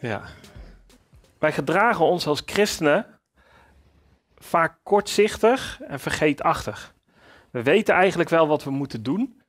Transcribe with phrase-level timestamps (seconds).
[0.00, 0.22] Ja.
[1.38, 3.06] Wij gedragen ons als christenen
[4.36, 6.94] vaak kortzichtig en vergeetachtig.
[7.50, 9.42] We weten eigenlijk wel wat we moeten doen,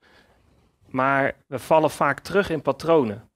[0.85, 3.29] maar we vallen vaak terug in patronen.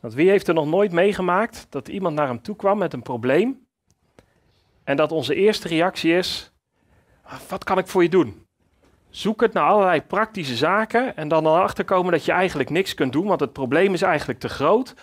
[0.00, 3.02] Want wie heeft er nog nooit meegemaakt dat iemand naar hem toe kwam met een
[3.02, 3.66] probleem
[4.84, 6.52] en dat onze eerste reactie is:
[7.48, 8.47] wat kan ik voor je doen?
[9.10, 13.12] Zoek het naar allerlei praktische zaken en dan erachter komen dat je eigenlijk niks kunt
[13.12, 14.94] doen, want het probleem is eigenlijk te groot.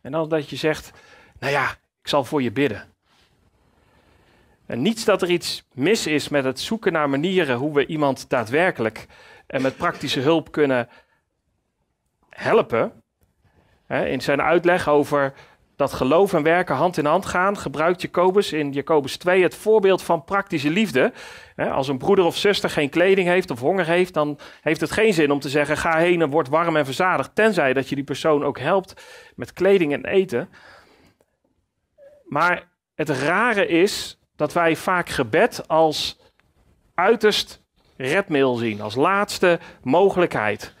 [0.00, 0.90] En dan dat je zegt:
[1.38, 1.70] Nou ja,
[2.02, 2.92] ik zal voor je bidden.
[4.66, 8.28] En niets dat er iets mis is met het zoeken naar manieren hoe we iemand
[8.28, 9.06] daadwerkelijk
[9.46, 10.88] en met praktische hulp kunnen
[12.30, 13.02] helpen.
[13.88, 15.34] In zijn uitleg over
[15.76, 20.02] dat geloof en werken hand in hand gaan, gebruikt Jacobus in Jacobus 2 het voorbeeld
[20.02, 21.12] van praktische liefde.
[21.56, 25.14] Als een broeder of zuster geen kleding heeft of honger heeft, dan heeft het geen
[25.14, 28.04] zin om te zeggen: ga heen en word warm en verzadigd, tenzij dat je die
[28.04, 29.04] persoon ook helpt
[29.36, 30.48] met kleding en eten.
[32.24, 36.18] Maar het rare is dat wij vaak gebed als
[36.94, 37.62] uiterst
[37.96, 40.73] redmiddel zien, als laatste mogelijkheid.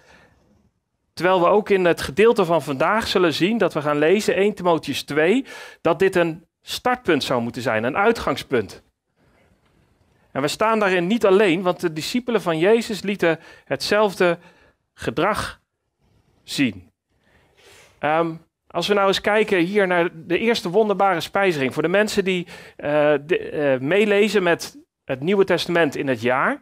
[1.14, 4.54] Terwijl we ook in het gedeelte van vandaag zullen zien dat we gaan lezen 1
[4.54, 5.44] Timotheus 2,
[5.80, 8.82] dat dit een startpunt zou moeten zijn, een uitgangspunt.
[10.32, 14.38] En we staan daarin niet alleen, want de discipelen van Jezus lieten hetzelfde
[14.94, 15.60] gedrag
[16.42, 16.90] zien.
[18.00, 21.74] Um, als we nou eens kijken hier naar de eerste wonderbare spijzering.
[21.74, 26.60] Voor de mensen die de, uh, meelezen met het Nieuwe Testament in het jaar.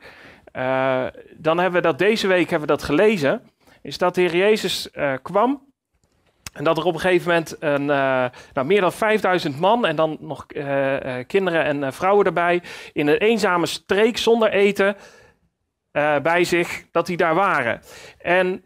[0.57, 3.43] Uh, dan hebben we dat deze week hebben we dat gelezen.
[3.83, 4.89] Is dat de Heer Jezus
[5.23, 5.71] kwam.
[6.53, 10.17] En dat er op een gegeven moment een, nou, meer dan 5000 man en dan
[10.21, 10.47] nog
[11.27, 12.63] kinderen en vrouwen erbij.
[12.93, 14.97] In een eenzame streek zonder eten
[16.23, 17.81] bij zich, dat die daar waren.
[18.19, 18.65] En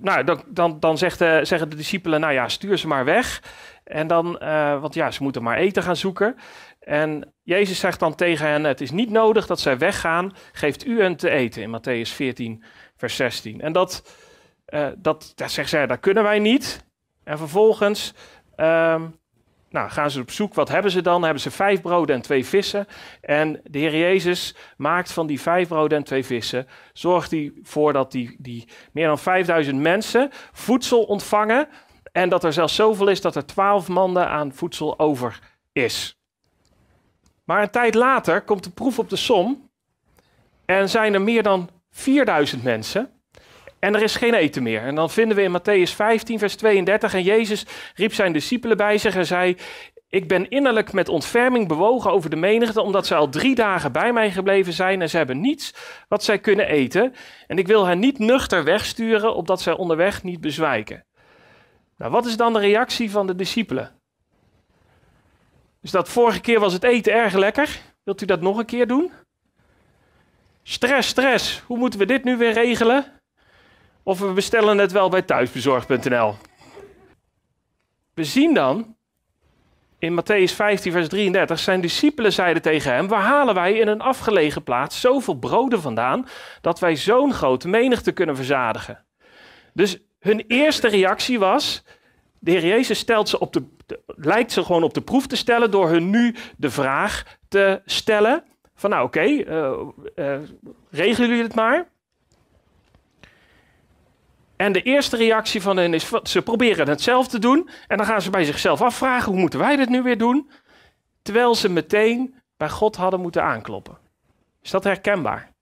[0.00, 3.42] nou, dan, dan, dan zegt, zeggen de discipelen, nou ja, stuur ze maar weg.
[3.84, 4.38] En dan,
[4.80, 6.36] want ja, ze moeten maar eten gaan zoeken.
[6.80, 11.00] En Jezus zegt dan tegen hen, het is niet nodig dat zij weggaan, geeft u
[11.00, 12.64] hen te eten in Matthäus 14,
[13.08, 13.60] vers 16.
[13.60, 14.02] En dat,
[14.96, 16.84] dat, dat zegt zij, dat kunnen wij niet.
[17.24, 18.14] En vervolgens
[18.56, 19.18] um,
[19.74, 20.54] nou, gaan ze op zoek.
[20.54, 21.22] Wat hebben ze dan?
[21.22, 22.86] Hebben ze vijf broden en twee vissen.
[23.20, 27.92] En de Heer Jezus maakt van die vijf broden en twee vissen, zorgt hij voor
[27.92, 31.68] dat die, die meer dan 5000 mensen voedsel ontvangen.
[32.12, 35.38] En dat er zelfs zoveel is dat er twaalf manden aan voedsel over
[35.72, 36.18] is.
[37.44, 39.70] Maar een tijd later komt de proef op de som.
[40.64, 43.10] En zijn er meer dan 4000 mensen.
[43.78, 44.80] En er is geen eten meer.
[44.80, 47.14] En dan vinden we in Matthäus 15, vers 32.
[47.14, 49.56] En Jezus riep zijn discipelen bij zich en zei:
[50.08, 54.12] Ik ben innerlijk met ontferming bewogen over de menigte, omdat zij al drie dagen bij
[54.12, 55.74] mij gebleven zijn en ze hebben niets
[56.08, 57.14] wat zij kunnen eten.
[57.46, 61.04] En ik wil hen niet nuchter wegsturen, opdat zij onderweg niet bezwijken.
[61.96, 64.00] Nou, wat is dan de reactie van de discipelen?
[65.80, 67.80] Dus dat vorige keer was het eten erg lekker.
[68.04, 69.12] Wilt u dat nog een keer doen?
[70.66, 71.62] Stress, stress.
[71.66, 73.04] Hoe moeten we dit nu weer regelen?
[74.02, 76.34] Of we bestellen het wel bij thuisbezorgd.nl.
[78.14, 78.96] We zien dan
[79.98, 84.00] in Matthäus 15, vers 33, zijn discipelen zeiden tegen hem: Waar halen wij in een
[84.00, 86.28] afgelegen plaats zoveel broden vandaan
[86.60, 89.04] dat wij zo'n grote menigte kunnen verzadigen?
[89.72, 91.84] Dus hun eerste reactie was:
[92.38, 93.62] De Heer Jezus stelt ze op de,
[94.06, 98.44] lijkt ze gewoon op de proef te stellen door hun nu de vraag te stellen:
[98.74, 99.80] van nou oké, okay, uh,
[100.16, 100.48] uh,
[100.90, 101.88] regelen jullie het maar.
[104.56, 107.68] En de eerste reactie van hen is, ze proberen het zelf te doen.
[107.86, 110.50] En dan gaan ze bij zichzelf afvragen, hoe moeten wij dit nu weer doen?
[111.22, 113.98] Terwijl ze meteen bij God hadden moeten aankloppen.
[114.62, 115.52] Is dat herkenbaar?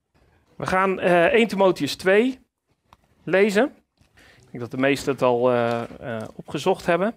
[0.56, 2.40] We gaan uh, 1 Timotheus 2
[3.24, 3.74] lezen.
[4.14, 5.52] Ik denk dat de meesten het al
[6.34, 7.14] opgezocht hebben.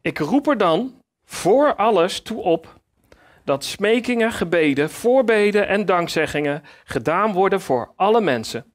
[0.00, 2.77] Ik roep er dan voor alles toe op
[3.48, 8.72] dat smekingen, gebeden, voorbeden en dankzeggingen gedaan worden voor alle mensen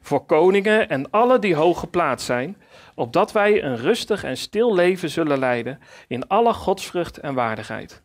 [0.00, 2.56] voor koningen en alle die hoog geplaatst zijn,
[2.94, 5.78] opdat wij een rustig en stil leven zullen leiden
[6.08, 8.02] in alle godsvrucht en waardigheid.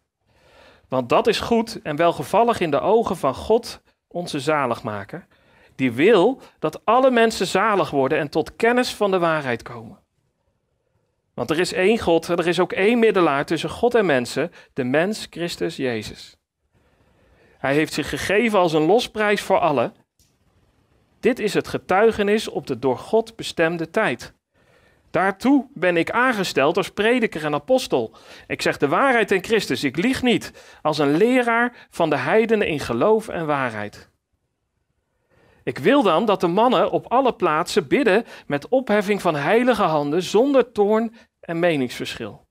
[0.87, 5.27] Want dat is goed en welgevallig in de ogen van God, onze zaligmaker,
[5.75, 10.02] die wil dat alle mensen zalig worden en tot kennis van de waarheid komen.
[11.33, 14.51] Want er is één God en er is ook één middelaar tussen God en mensen,
[14.73, 16.37] de mens Christus Jezus.
[17.57, 19.93] Hij heeft zich gegeven als een losprijs voor allen
[21.23, 24.33] dit is het getuigenis op de door God bestemde tijd.
[25.11, 28.15] Daartoe ben ik aangesteld als prediker en apostel.
[28.47, 30.51] Ik zeg de waarheid in Christus, ik lieg niet,
[30.81, 34.09] als een leraar van de heidenen in geloof en waarheid.
[35.63, 40.23] Ik wil dan dat de mannen op alle plaatsen bidden met opheffing van heilige handen,
[40.23, 42.45] zonder toorn en meningsverschil.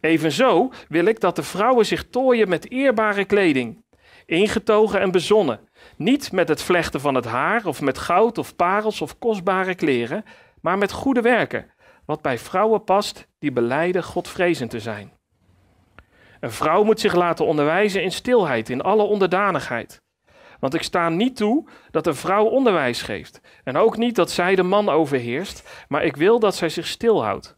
[0.00, 3.84] Evenzo wil ik dat de vrouwen zich tooien met eerbare kleding,
[4.26, 9.00] ingetogen en bezonnen, niet met het vlechten van het haar of met goud of parels
[9.00, 10.24] of kostbare kleren,
[10.60, 11.70] maar met goede werken,
[12.06, 15.12] wat bij vrouwen past die beleiden Godvrezend te zijn.
[16.40, 20.02] Een vrouw moet zich laten onderwijzen in stilheid, in alle onderdanigheid.
[20.60, 23.40] Want ik sta niet toe dat een vrouw onderwijs geeft.
[23.64, 27.56] En ook niet dat zij de man overheerst, maar ik wil dat zij zich stilhoudt.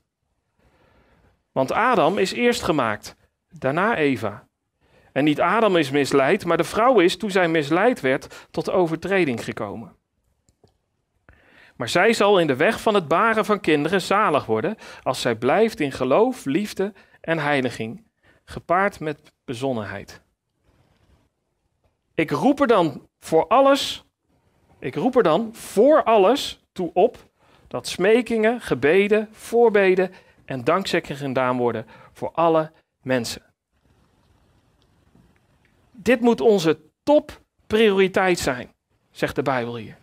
[1.53, 3.17] Want Adam is eerst gemaakt,
[3.49, 4.47] daarna Eva.
[5.13, 9.45] En niet Adam is misleid, maar de vrouw is, toen zij misleid werd, tot overtreding
[9.45, 9.97] gekomen.
[11.77, 15.37] Maar zij zal in de weg van het baren van kinderen zalig worden, als zij
[15.37, 18.07] blijft in geloof, liefde en heiliging,
[18.45, 20.26] gepaard met bezonnenheid.
[22.17, 24.05] Ik roep er dan voor alles,
[24.79, 27.19] ik roep er dan voor alles toe op
[27.69, 30.13] dat smekingen, gebeden, voorbeden
[30.45, 32.73] en dankzeggingen gedaan worden voor alle
[33.03, 33.43] mensen.
[35.91, 38.75] Dit moet onze topprioriteit zijn,
[39.11, 39.97] zegt de Bijbel hier.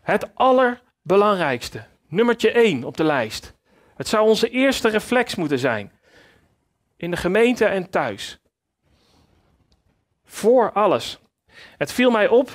[0.00, 3.54] Het allerbelangrijkste, nummertje 1 op de lijst.
[3.96, 5.92] Het zou onze eerste reflex moeten zijn.
[6.96, 8.38] In de gemeente en thuis.
[10.28, 11.20] Voor alles.
[11.76, 12.50] Het viel mij op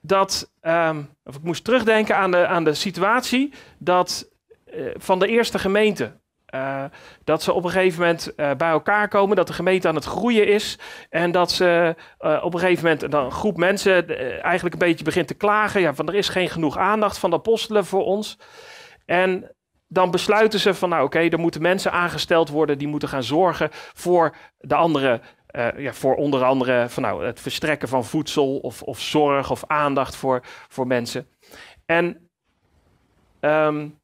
[0.00, 4.30] dat, um, of ik moest terugdenken aan de, aan de situatie dat
[4.74, 6.20] uh, van de eerste gemeente.
[6.54, 6.84] Uh,
[7.24, 10.04] dat ze op een gegeven moment uh, bij elkaar komen, dat de gemeente aan het
[10.04, 10.78] groeien is.
[11.10, 11.94] En dat ze
[12.42, 14.08] op een gegeven moment dan een groep mensen
[14.42, 15.80] eigenlijk een beetje begint te klagen.
[15.80, 18.38] Ja, van er is geen genoeg aandacht van de apostelen voor ons.
[19.04, 19.50] En
[19.88, 23.68] dan besluiten ze van nou oké, er moeten mensen aangesteld worden die moeten gaan zorgen
[23.72, 25.20] voor de andere.
[25.76, 30.16] Ja, voor onder andere van, nou, het verstrekken van voedsel of, of zorg of aandacht
[30.16, 31.28] voor, voor mensen.
[31.86, 32.28] En
[33.40, 34.00] um,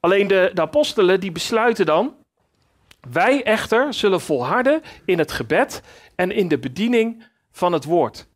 [0.00, 2.14] Alleen de, de apostelen die besluiten dan,
[3.10, 5.82] wij echter zullen volharden in het gebed
[6.14, 8.26] en in de bediening van het woord.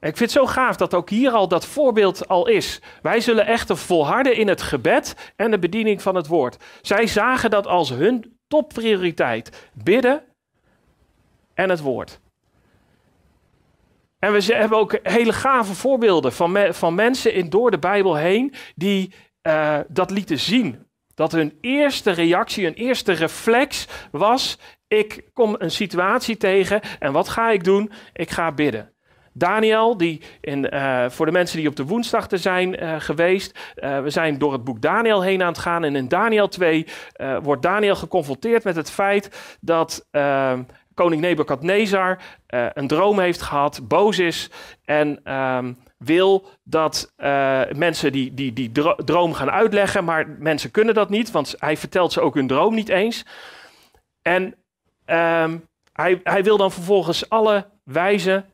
[0.00, 2.80] Ik vind het zo gaaf dat ook hier al dat voorbeeld al is.
[3.02, 6.56] Wij zullen echter volharden in het gebed en de bediening van het woord.
[6.80, 9.70] Zij zagen dat als hun topprioriteit.
[9.72, 10.22] Bidden
[11.62, 12.20] en het woord.
[14.22, 18.54] En we hebben ook hele gave voorbeelden van, van mensen in, door de Bijbel heen
[18.74, 20.86] die uh, dat lieten zien.
[21.14, 27.28] Dat hun eerste reactie, hun eerste reflex was: ik kom een situatie tegen en wat
[27.28, 27.92] ga ik doen?
[28.12, 28.92] Ik ga bidden.
[29.32, 33.58] Daniel, die in, uh, voor de mensen die op de woensdag te zijn uh, geweest,
[33.74, 35.84] we zijn door het boek Daniel heen aan het gaan.
[35.84, 36.86] En in Daniel 2
[37.42, 40.06] wordt Daniel geconfronteerd met het feit dat
[40.94, 44.50] koning Nebukadnezar een droom heeft gehad, boos is
[44.84, 48.72] en um, wil dat uh, mensen die, die, die
[49.04, 52.74] droom gaan uitleggen, maar mensen kunnen dat niet, want hij vertelt ze ook hun droom
[52.74, 53.24] niet eens.
[54.22, 54.42] En
[55.06, 58.46] um, hij, hij wil dan vervolgens alle wijzen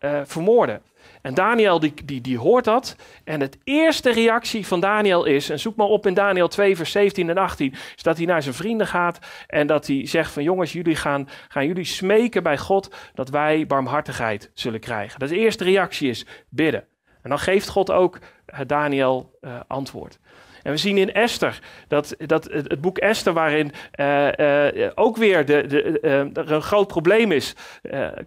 [0.00, 0.82] uh, vermoorden.
[1.26, 2.96] En Daniel die, die, die hoort dat.
[3.24, 6.90] En het eerste reactie van Daniel is, en zoek maar op in Daniel 2, vers
[6.90, 10.42] 17 en 18, is dat hij naar zijn vrienden gaat en dat hij zegt van
[10.42, 15.18] jongens, jullie gaan, gaan jullie smeken bij God dat wij barmhartigheid zullen krijgen.
[15.18, 16.84] Dat de eerste reactie is bidden.
[17.22, 20.18] En dan geeft God ook uh, Daniel uh, antwoord.
[20.66, 21.58] En we zien in Esther,
[21.88, 25.98] dat, dat het, boek Esther, waarin uh, ook weer de, de,
[26.32, 27.54] er een groot probleem is.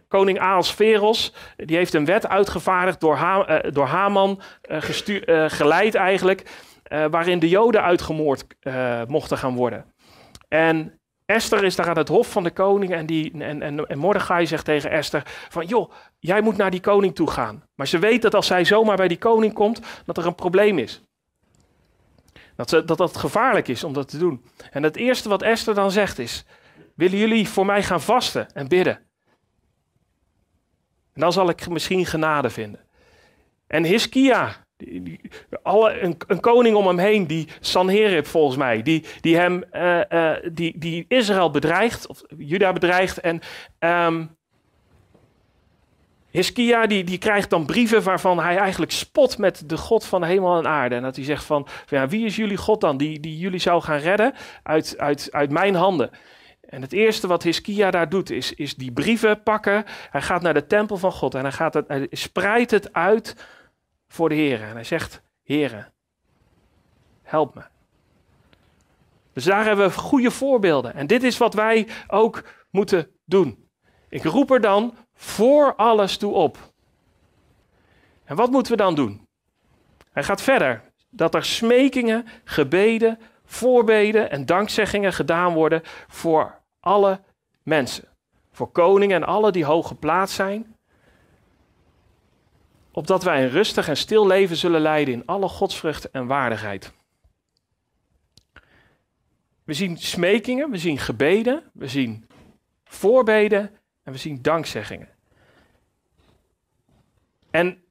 [0.07, 4.41] koning Ahasveros, die heeft een wet uitgevaardigd door, door Haman,
[5.47, 6.43] geleid eigenlijk,
[7.11, 8.45] waarin de Joden uitgemoord
[9.07, 9.85] mochten gaan worden.
[10.47, 14.47] En Esther is daar aan het hof van de koning en, die, en, en Mordechai
[14.47, 17.63] zegt tegen Esther van, joh, jij moet naar die koning toe gaan.
[17.75, 20.77] Maar ze weet dat als zij zomaar bij die koning komt, dat er een probleem
[20.77, 21.01] is.
[22.59, 24.43] Dat, ze, dat dat gevaarlijk is om dat te doen.
[24.71, 26.45] En het eerste wat Esther dan zegt is,
[26.95, 28.95] willen jullie voor mij gaan vasten en bidden?
[31.13, 32.79] En dan zal ik misschien genade vinden.
[33.67, 35.21] En Hiskia, die,
[35.61, 40.35] alle, een, koning om hem heen, die Sanherib volgens mij, die, die hem, uh, uh,
[40.51, 43.19] die, die Israël bedreigt, of Juda bedreigt.
[43.19, 43.41] En
[43.79, 44.37] um,
[46.31, 50.67] Hiskia die, krijgt dan brieven waarvan hij eigenlijk spot met de God van hemel en
[50.67, 50.95] aarde.
[50.95, 53.81] En dat hij zegt van, ja, wie is jullie God dan, die, die jullie zou
[53.81, 54.33] gaan redden
[54.63, 56.09] uit, uit, uit mijn handen?
[56.61, 59.83] En het eerste wat Hiskia daar doet, is, is die brieven pakken.
[60.09, 63.35] Hij gaat naar de tempel van God en hij, gaat het, hij spreidt het uit
[64.07, 64.61] voor de Heer.
[64.61, 65.91] En hij zegt, Heer,
[67.23, 67.61] help me.
[69.33, 70.93] Dus daar hebben we goede voorbeelden.
[70.93, 73.69] En dit is wat wij ook moeten doen.
[74.09, 76.57] Ik roep er dan voor alles toe op.
[78.23, 79.27] En wat moeten we dan doen?
[80.11, 80.81] Hij gaat verder.
[81.09, 87.21] Dat er smekingen, gebeden, voorbeden en dankzeggingen gedaan worden voor alle
[87.63, 88.07] mensen.
[88.51, 90.75] Voor koningen en alle die hoog geplaatst zijn.
[92.91, 96.93] Opdat wij een rustig en stil leven zullen leiden in alle godsvrucht en waardigheid.
[99.63, 102.27] We zien smekingen, we zien gebeden, we zien
[102.83, 103.78] voorbeden
[104.09, 105.07] en we zien dankzeggingen.
[107.51, 107.83] En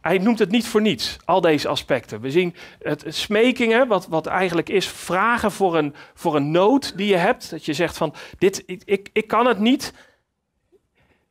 [0.00, 2.20] hij noemt het niet voor niets, al deze aspecten.
[2.20, 7.06] We zien het, smekingen, wat, wat eigenlijk is vragen voor een, voor een nood die
[7.06, 7.50] je hebt.
[7.50, 9.92] Dat je zegt van, dit, ik, ik, ik kan het niet.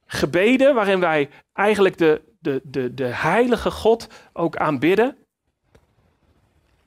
[0.05, 5.17] Gebeden, waarin wij eigenlijk de, de, de, de heilige God ook aanbidden.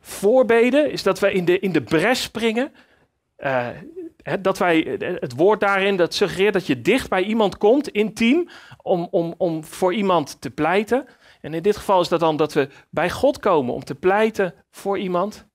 [0.00, 2.74] Voorbeden is dat wij in de, in de bres springen.
[3.38, 3.68] Uh,
[4.40, 8.48] dat wij, het woord daarin, dat suggereert dat je dicht bij iemand komt, intiem,
[8.82, 11.06] om, om, om voor iemand te pleiten.
[11.40, 14.54] En in dit geval is dat dan dat we bij God komen om te pleiten
[14.70, 15.46] voor iemand.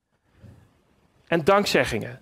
[1.27, 2.21] En dankzeggingen.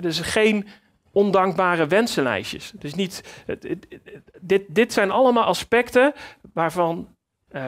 [0.00, 0.66] dus geen
[1.12, 2.72] ondankbare wensenlijstjes.
[2.74, 3.44] Dus niet,
[4.40, 6.12] dit, dit zijn allemaal aspecten
[6.52, 7.16] waarvan
[7.52, 7.66] uh,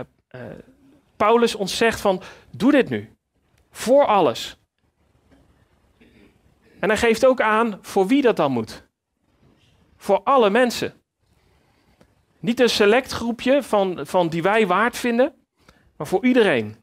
[1.16, 3.16] Paulus ons zegt van, doe dit nu.
[3.70, 4.58] Voor alles.
[6.80, 8.87] En hij geeft ook aan voor wie dat dan moet.
[9.97, 10.92] Voor alle mensen.
[12.40, 15.35] Niet een select groepje van, van die wij waard vinden,
[15.97, 16.76] maar voor iedereen.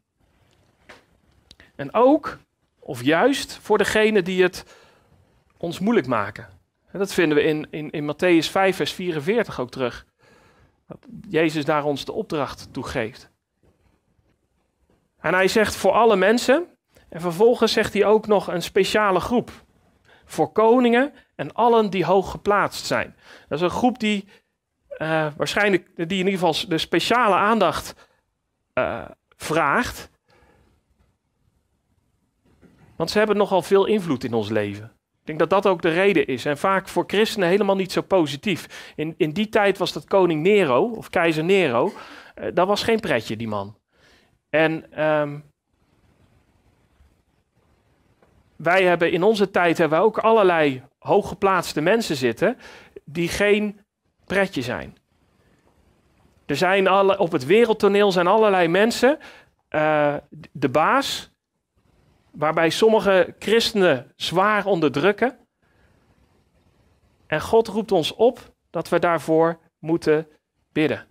[1.74, 2.38] En ook,
[2.78, 4.64] of juist, voor degene die het
[5.56, 6.48] ons moeilijk maken.
[6.86, 10.06] En dat vinden we in, in, in Matthäus 5, vers 44 ook terug.
[10.86, 10.98] Dat
[11.28, 13.30] Jezus daar ons de opdracht toe geeft.
[15.18, 16.66] En hij zegt voor alle mensen.
[17.08, 19.64] En vervolgens zegt hij ook nog een speciale groep.
[20.26, 23.16] Voor koningen en allen die hoog geplaatst zijn.
[23.48, 24.28] Dat is een groep die
[24.98, 28.08] uh, waarschijnlijk die in ieder geval de speciale aandacht
[28.74, 29.04] uh,
[29.36, 30.10] vraagt.
[32.96, 34.84] Want ze hebben nogal veel invloed in ons leven.
[35.20, 36.44] Ik denk dat dat ook de reden is.
[36.44, 38.92] En vaak voor christenen helemaal niet zo positief.
[38.96, 41.92] In, in die tijd was dat koning Nero, of keizer Nero.
[42.38, 43.78] Uh, dat was geen pretje, die man.
[44.50, 45.44] En um,
[48.56, 52.58] wij hebben in onze tijd hebben we ook allerlei hooggeplaatste mensen zitten.
[53.04, 53.80] die geen
[54.24, 54.96] pretje zijn.
[56.46, 59.18] Er zijn alle, op het wereldtoneel zijn allerlei mensen,
[59.70, 60.14] uh,
[60.52, 61.30] de baas,
[62.30, 65.38] waarbij sommige christenen zwaar onderdrukken.
[67.26, 70.28] En God roept ons op dat we daarvoor moeten
[70.72, 71.06] bidden.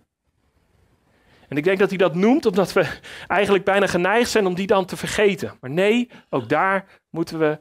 [1.48, 4.66] En ik denk dat hij dat noemt omdat we eigenlijk bijna geneigd zijn om die
[4.66, 5.56] dan te vergeten.
[5.60, 7.58] Maar nee, ook daar moeten we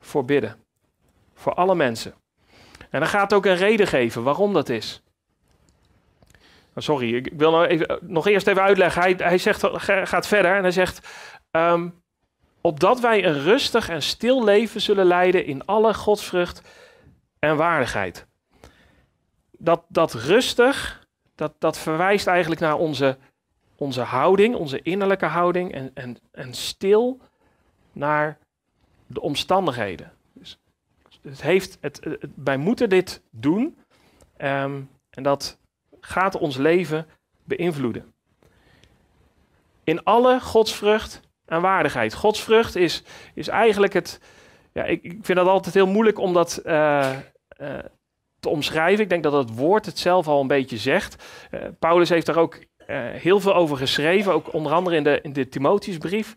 [0.00, 0.56] voor bidden.
[1.34, 2.14] Voor alle mensen.
[2.90, 5.02] En dan gaat ook een reden geven waarom dat is.
[6.74, 9.02] Oh, sorry, ik wil nog, even, nog eerst even uitleggen.
[9.02, 9.66] Hij, hij zegt,
[10.08, 11.08] gaat verder en hij zegt:
[11.50, 12.02] um,
[12.66, 16.62] Opdat wij een rustig en stil leven zullen leiden in alle godsvrucht
[17.38, 18.26] en waardigheid.
[19.50, 23.18] Dat, dat rustig, dat, dat verwijst eigenlijk naar onze,
[23.76, 25.72] onze houding, onze innerlijke houding.
[25.72, 27.20] En, en, en stil
[27.92, 28.38] naar
[29.06, 30.12] de omstandigheden.
[30.32, 30.58] Dus
[31.22, 32.00] het heeft, het,
[32.34, 33.78] wij moeten dit doen.
[34.38, 35.58] Um, en dat
[36.00, 37.06] gaat ons leven
[37.44, 38.12] beïnvloeden.
[39.84, 42.14] In alle godsvrucht en waardigheid.
[42.14, 43.02] Godsvrucht is,
[43.34, 44.20] is eigenlijk het.
[44.72, 47.16] Ja, ik, ik vind dat altijd heel moeilijk om dat uh,
[47.60, 47.78] uh,
[48.40, 49.04] te omschrijven.
[49.04, 51.24] Ik denk dat het woord het zelf al een beetje zegt.
[51.50, 52.64] Uh, Paulus heeft daar ook
[53.12, 56.34] heel veel over geschreven, ook onder andere in de, in de Timotheusbrief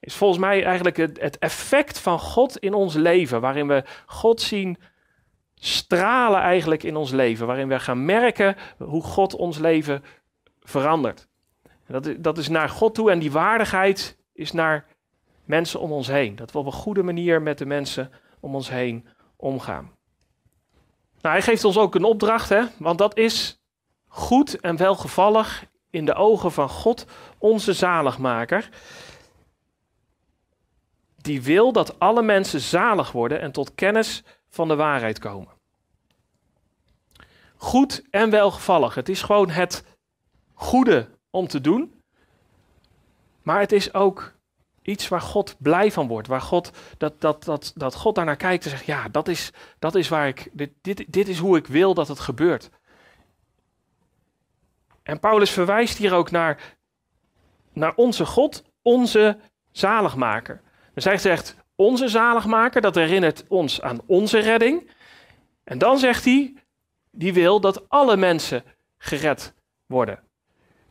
[0.00, 4.78] is volgens mij eigenlijk het, effect van God in ons leven, waarin we God zien
[5.54, 10.04] stralen eigenlijk in ons leven, waarin we gaan merken hoe God ons leven
[10.60, 11.28] verandert.
[11.86, 14.86] Dat, dat is naar God toe en die waardigheid is naar
[15.44, 16.36] mensen om ons heen.
[16.36, 19.90] Dat we op een goede manier met de mensen om ons heen omgaan.
[21.20, 22.62] Nou, hij geeft ons ook een opdracht, hè?
[22.78, 23.60] want dat is
[24.08, 27.06] goed en welgevallig in de ogen van God,
[27.38, 28.68] onze zaligmaker.
[31.26, 35.52] Die wil dat alle mensen zalig worden en tot kennis van de waarheid komen.
[37.56, 38.94] Goed en welgevallig.
[38.94, 39.84] Het is gewoon het
[40.54, 42.02] goede om te doen.
[43.42, 44.32] Maar het is ook
[44.82, 46.28] iets waar God blij van wordt.
[46.28, 49.94] Waar God, dat, dat, dat, dat God daarnaar kijkt en zegt: Ja, dat is, dat
[49.94, 50.50] is waar ik.
[50.52, 52.70] Dit, dit, dit is hoe ik wil dat het gebeurt.
[55.02, 56.76] En Paulus verwijst hier ook naar,
[57.72, 59.38] naar onze God, onze
[59.70, 60.64] zaligmaker.
[61.04, 64.90] Hij zegt, onze zaligmaker, dat herinnert ons aan onze redding.
[65.64, 66.54] En dan zegt hij,
[67.10, 68.64] die wil dat alle mensen
[68.98, 69.54] gered
[69.86, 70.20] worden.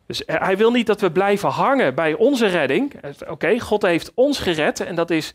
[0.07, 2.93] Dus hij wil niet dat we blijven hangen bij onze redding.
[3.27, 5.33] Oké, God heeft ons gered en dat is,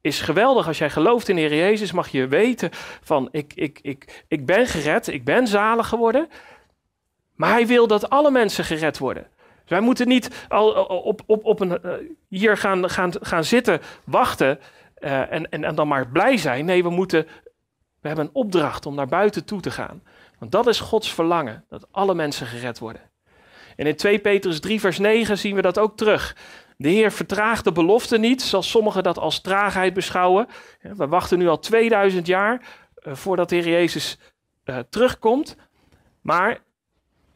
[0.00, 0.66] is geweldig.
[0.66, 2.70] Als jij gelooft in Heer Jezus, mag je weten
[3.02, 6.28] van ik, ik, ik, ik ben gered, ik ben zalig geworden.
[7.34, 9.26] Maar hij wil dat alle mensen gered worden.
[9.68, 11.92] Dus wij moeten niet al op, op, op een, eh,
[12.28, 14.58] hier gaan, gaan, gaan zitten, wachten
[14.98, 16.64] uh, en, en, en dan maar blij zijn.
[16.64, 17.26] Nee, we moeten,
[18.00, 20.02] we hebben een opdracht om naar buiten toe te gaan.
[20.38, 23.02] Want dat is Gods verlangen, dat alle mensen gered worden.
[23.76, 26.36] En in 2 Petrus 3, vers 9 zien we dat ook terug.
[26.76, 30.46] De Heer vertraagt de belofte niet, zoals sommigen dat als traagheid beschouwen.
[30.80, 32.60] We wachten nu al 2000 jaar
[33.02, 34.18] uh, voordat de Heer Jezus
[34.90, 35.56] terugkomt.
[36.20, 36.58] Maar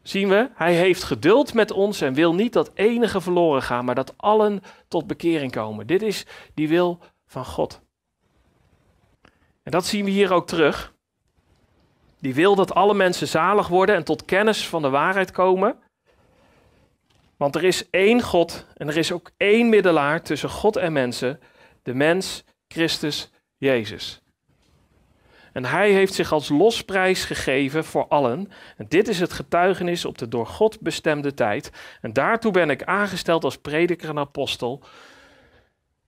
[0.02, 3.94] zien we, Hij heeft geduld met ons en wil niet dat enige verloren gaan, maar
[3.94, 5.86] dat allen tot bekering komen.
[5.86, 7.80] Dit is die wil van God.
[9.62, 10.92] En dat zien we hier ook terug.
[12.18, 15.78] Die wil dat alle mensen zalig worden en tot kennis van de waarheid komen.
[17.36, 21.40] Want er is één God en er is ook één middelaar tussen God en mensen,
[21.82, 24.21] de mens Christus Jezus.
[25.52, 28.50] En hij heeft zich als losprijs gegeven voor allen.
[28.76, 31.70] En dit is het getuigenis op de door God bestemde tijd.
[32.00, 34.82] En daartoe ben ik aangesteld als prediker en apostel.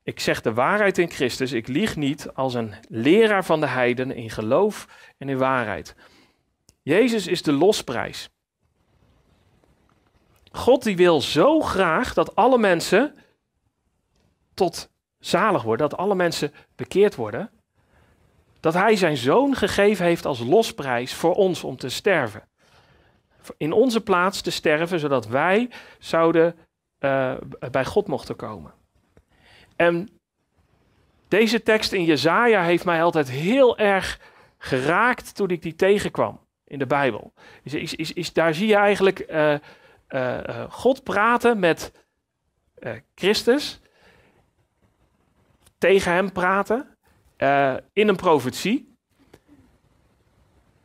[0.02, 4.14] Ik zeg de waarheid in Christus, ik lieg niet als een leraar van de heiden
[4.14, 5.94] in geloof en in waarheid.
[6.82, 8.30] Jezus is de losprijs.
[10.50, 13.14] God die wil zo graag dat alle mensen
[14.54, 17.50] tot zalig worden, dat alle mensen bekeerd worden,
[18.64, 22.42] dat hij zijn zoon gegeven heeft als losprijs voor ons om te sterven.
[23.56, 26.56] In onze plaats te sterven, zodat wij zouden
[27.00, 27.34] uh,
[27.70, 28.72] bij God mochten komen.
[29.76, 30.08] En
[31.28, 34.20] deze tekst in Jezaja heeft mij altijd heel erg
[34.58, 37.32] geraakt toen ik die tegenkwam in de Bijbel.
[37.62, 39.54] Is, is, is, daar zie je eigenlijk uh,
[40.08, 41.92] uh, God praten met
[43.14, 43.80] Christus,
[45.78, 46.93] tegen hem praten,
[47.92, 48.92] in een profetie.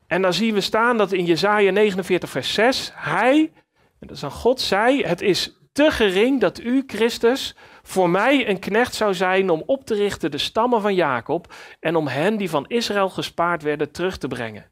[0.07, 3.51] En dan zien we staan dat in Jezaja 49 vers 6, hij,
[3.99, 8.59] dat is aan God, zei, het is te gering dat u, Christus, voor mij een
[8.59, 12.49] knecht zou zijn om op te richten de stammen van Jacob en om hen die
[12.49, 14.71] van Israël gespaard werden terug te brengen.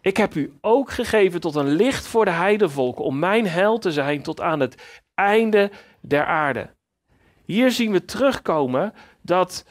[0.00, 3.92] Ik heb u ook gegeven tot een licht voor de heidevolken, om mijn heil te
[3.92, 4.82] zijn tot aan het
[5.14, 6.70] einde der aarde.
[7.44, 9.64] Hier zien we terugkomen dat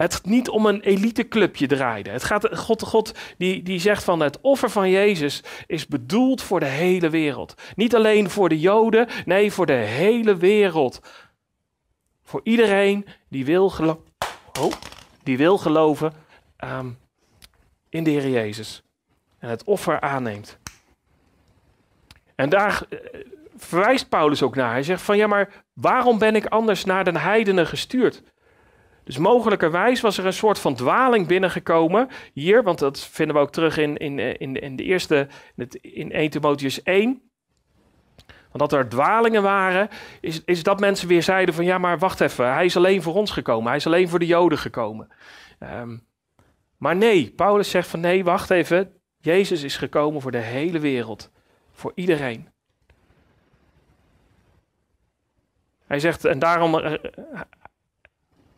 [0.00, 2.10] het niet om een eliteclubje draaide.
[2.10, 6.60] Het gaat, God, God die, die zegt van het offer van Jezus is bedoeld voor
[6.60, 7.54] de hele wereld.
[7.76, 11.00] Niet alleen voor de Joden, nee, voor de hele wereld.
[12.22, 14.04] Voor iedereen die wil, gelo
[14.60, 14.72] oh,
[15.22, 16.12] die wil geloven
[16.64, 16.98] um,
[17.88, 18.82] in de Heer Jezus.
[19.38, 20.58] En het offer aanneemt.
[22.34, 22.98] En daar eh,
[23.56, 24.72] verwijst Paulus ook naar.
[24.72, 28.22] Hij zegt van ja, maar waarom ben ik anders naar de heidenen gestuurd?
[29.04, 33.52] Dus mogelijkerwijs was er een soort van dwaling binnengekomen hier, want dat vinden we ook
[33.52, 35.28] terug in, in, in, in de eerste,
[35.80, 37.22] in 1 Timotheus 1.
[38.26, 39.88] Want dat er dwalingen waren,
[40.20, 43.14] is, is dat mensen weer zeiden van ja, maar wacht even, hij is alleen voor
[43.14, 45.08] ons gekomen, hij is alleen voor de Joden gekomen.
[45.60, 46.06] Um,
[46.76, 51.30] maar nee, Paulus zegt van nee, wacht even, Jezus is gekomen voor de hele wereld,
[51.72, 52.48] voor iedereen.
[55.86, 56.92] Hij zegt, en daarom, eh,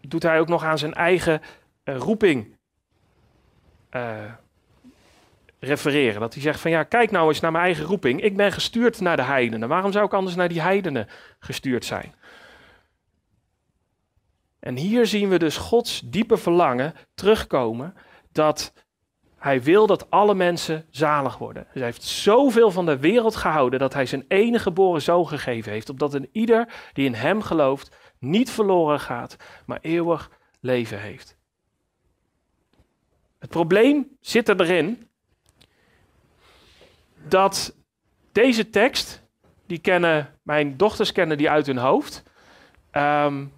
[0.09, 1.41] doet hij ook nog aan zijn eigen
[1.85, 2.57] uh, roeping
[3.91, 4.33] uh,
[5.59, 6.21] refereren.
[6.21, 8.23] Dat hij zegt van ja, kijk nou eens naar mijn eigen roeping.
[8.23, 9.69] Ik ben gestuurd naar de heidenen.
[9.69, 12.15] Waarom zou ik anders naar die heidenen gestuurd zijn?
[14.61, 17.95] En hier zien we dus Gods diepe verlangen terugkomen
[18.33, 18.73] dat
[19.37, 21.67] hij wil dat alle mensen zalig worden.
[21.73, 25.88] hij heeft zoveel van de wereld gehouden dat hij zijn enige geboren zoon gegeven heeft,
[25.88, 30.31] opdat een ieder die in hem gelooft niet verloren gaat, maar eeuwig
[30.61, 31.37] leven heeft.
[33.39, 35.09] Het probleem zit erin
[37.29, 37.77] dat
[38.33, 39.23] deze tekst,
[39.67, 42.23] die kennen, mijn dochters kennen die uit hun hoofd.
[42.93, 43.53] Um,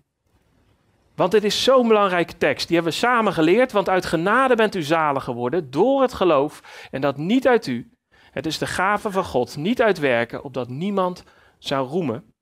[1.14, 2.66] want dit is zo'n belangrijke tekst.
[2.66, 3.72] Die hebben we samen geleerd.
[3.72, 6.62] Want uit genade bent u zalig geworden door het geloof.
[6.90, 7.90] En dat niet uit u.
[8.31, 11.24] Het is de gave van God, niet uit werken, opdat niemand
[11.59, 12.34] zou roemen.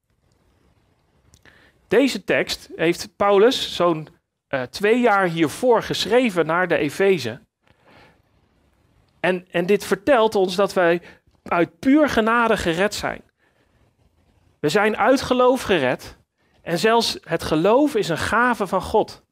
[1.93, 4.09] Deze tekst heeft Paulus zo'n
[4.49, 7.41] uh, twee jaar hiervoor geschreven naar de Efeze.
[9.21, 11.03] En, en dit vertelt ons dat wij
[11.43, 13.23] uit puur genade gered zijn.
[14.61, 16.17] We zijn uit geloof gered.
[16.63, 19.23] En zelfs het geloof is een gave van God.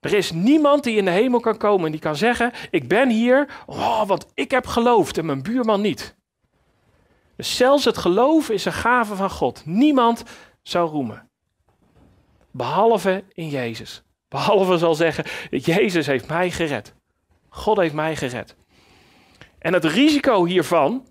[0.00, 3.08] Er is niemand die in de hemel kan komen en die kan zeggen: Ik ben
[3.08, 6.16] hier, oh, want ik heb geloofd en mijn buurman niet.
[7.36, 9.62] Dus zelfs het geloof is een gave van God.
[9.64, 10.22] Niemand
[10.62, 11.27] zou roemen.
[12.50, 14.02] Behalve in Jezus.
[14.28, 16.94] Behalve zal zeggen, Jezus heeft mij gered.
[17.48, 18.56] God heeft mij gered.
[19.58, 21.06] En het risico hiervan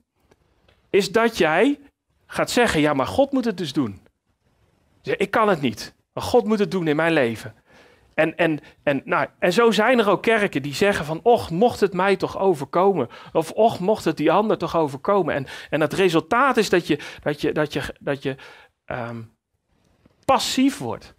[0.90, 1.80] is dat jij
[2.26, 4.02] gaat zeggen, ja, maar God moet het dus doen.
[5.02, 7.56] Ik kan het niet, maar God moet het doen in mijn leven.
[8.14, 11.80] En, en, en, nou, en zo zijn er ook kerken die zeggen van, och, mocht
[11.80, 13.10] het mij toch overkomen.
[13.34, 15.36] Of och, mocht het die ander toch overkomen.
[15.36, 18.36] En, en het resultaat is dat je, dat je, dat je, dat je
[18.86, 19.22] ehm,
[20.26, 21.16] passief wordt.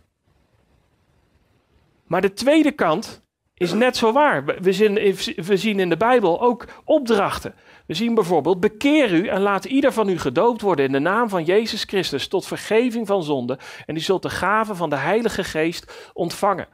[2.09, 3.23] Maar de tweede kant
[3.55, 4.44] is net zo waar.
[4.44, 7.55] We zien, in de Bijbel ook opdrachten.
[7.87, 11.29] We zien bijvoorbeeld: bekeer u en laat ieder van u gedoopt worden in de naam
[11.29, 13.59] van Jezus Christus tot vergeving van zonde.
[13.87, 16.68] En u zult de gave van de Heilige Geest ontvangen.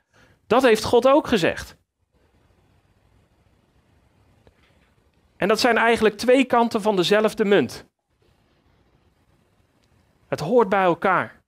[0.47, 1.77] Dat heeft God ook gezegd.
[5.37, 7.87] En dat zijn eigenlijk twee kanten van dezelfde munt.
[10.27, 11.43] Het hoort bij elkaar.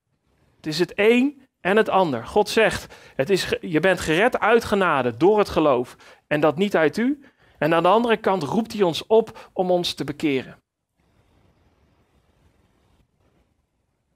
[0.57, 2.27] Het is het een en het ander.
[2.27, 6.77] God zegt, het is, je bent gered uit genade door het geloof en dat niet
[6.77, 7.21] uit u.
[7.59, 10.59] En aan de andere kant roept hij ons op om ons te bekeren.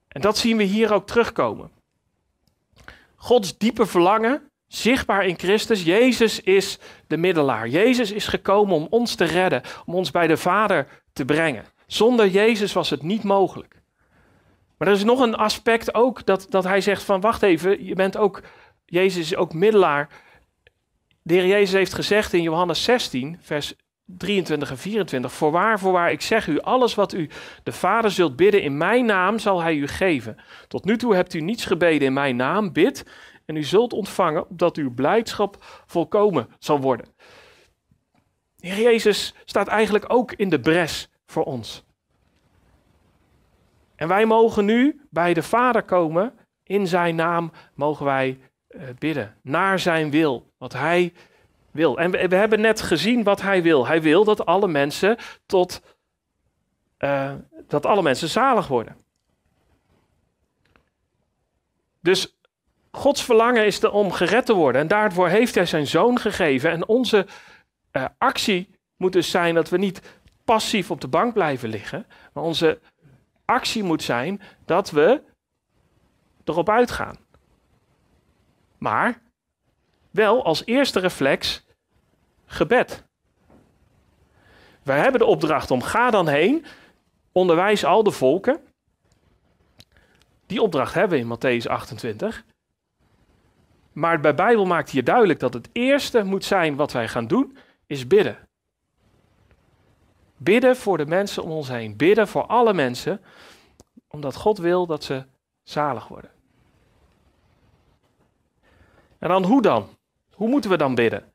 [0.08, 1.70] En dat zien we hier ook terugkomen.
[3.16, 5.82] Gods diepe verlangen, zichtbaar in Christus.
[5.82, 7.68] Jezus is de middelaar.
[7.68, 11.64] Jezus is gekomen om ons te redden, om ons bij de Vader te brengen.
[11.86, 13.79] Zonder Jezus was het niet mogelijk.
[14.80, 17.94] Maar er is nog een aspect ook dat, dat hij zegt van wacht even, je
[17.94, 18.42] bent ook,
[18.84, 20.08] Jezus is ook middelaar.
[21.22, 26.20] De heer Jezus heeft gezegd in Johannes 16, vers 23 en 24, voorwaar, voorwaar, ik
[26.20, 27.30] zeg u, alles wat u
[27.62, 30.36] de Vader zult bidden in mijn naam, zal hij u geven.
[30.68, 33.04] Tot nu toe hebt u niets gebeden in mijn naam, bid
[33.46, 37.06] en u zult ontvangen, opdat uw blijdschap volkomen zal worden.
[38.56, 41.84] De heer Jezus staat eigenlijk ook in de bres voor ons.
[44.00, 46.34] En wij mogen nu bij de Vader komen.
[46.62, 49.36] In zijn naam mogen wij uh, bidden.
[49.42, 50.52] Naar zijn wil.
[50.58, 51.12] Wat hij
[51.70, 51.98] wil.
[51.98, 53.86] En we, hebben net gezien wat hij wil.
[53.86, 55.82] Hij wil dat alle mensen tot.
[56.98, 57.32] Uh,
[57.68, 58.96] dat alle mensen zalig worden.
[62.00, 62.36] Dus
[62.90, 64.80] Gods verlangen is de, om gered te worden.
[64.80, 66.70] En daarvoor heeft hij zijn zoon gegeven.
[66.70, 67.26] En onze
[67.92, 70.00] uh, actie moet dus zijn dat we niet
[70.44, 72.06] passief op de bank blijven liggen.
[72.32, 72.78] Maar onze
[73.50, 75.22] actie moet zijn dat we
[76.44, 77.16] erop uitgaan.
[78.78, 79.22] Maar
[80.10, 81.66] wel als eerste reflex
[82.46, 83.04] gebed.
[84.82, 86.64] Wij hebben de opdracht om ga dan heen,
[87.32, 88.60] onderwijs al de volken.
[90.46, 92.44] Die opdracht hebben we in Matthäus 28.
[93.92, 97.56] Maar bij Bijbel maakt hier duidelijk dat het eerste moet zijn wat wij gaan doen,
[97.86, 98.49] is bidden.
[100.42, 101.96] Bidden voor de mensen om ons heen.
[101.96, 103.20] Bidden voor alle mensen,
[104.09, 105.24] omdat God wil dat ze
[105.62, 106.31] zalig worden.
[109.18, 109.88] En dan hoe dan?
[110.35, 111.33] Hoe moeten we dan bidden?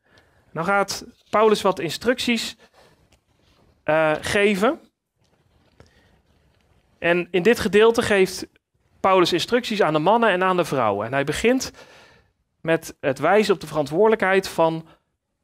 [0.52, 2.58] Dan gaat Paulus wat instructies
[3.86, 4.80] uh, geven.
[6.98, 8.48] En in dit gedeelte geeft
[9.00, 11.06] Paulus instructies aan de mannen en aan de vrouwen.
[11.06, 11.72] En hij begint
[12.62, 14.88] met het wijzen op de verantwoordelijkheid van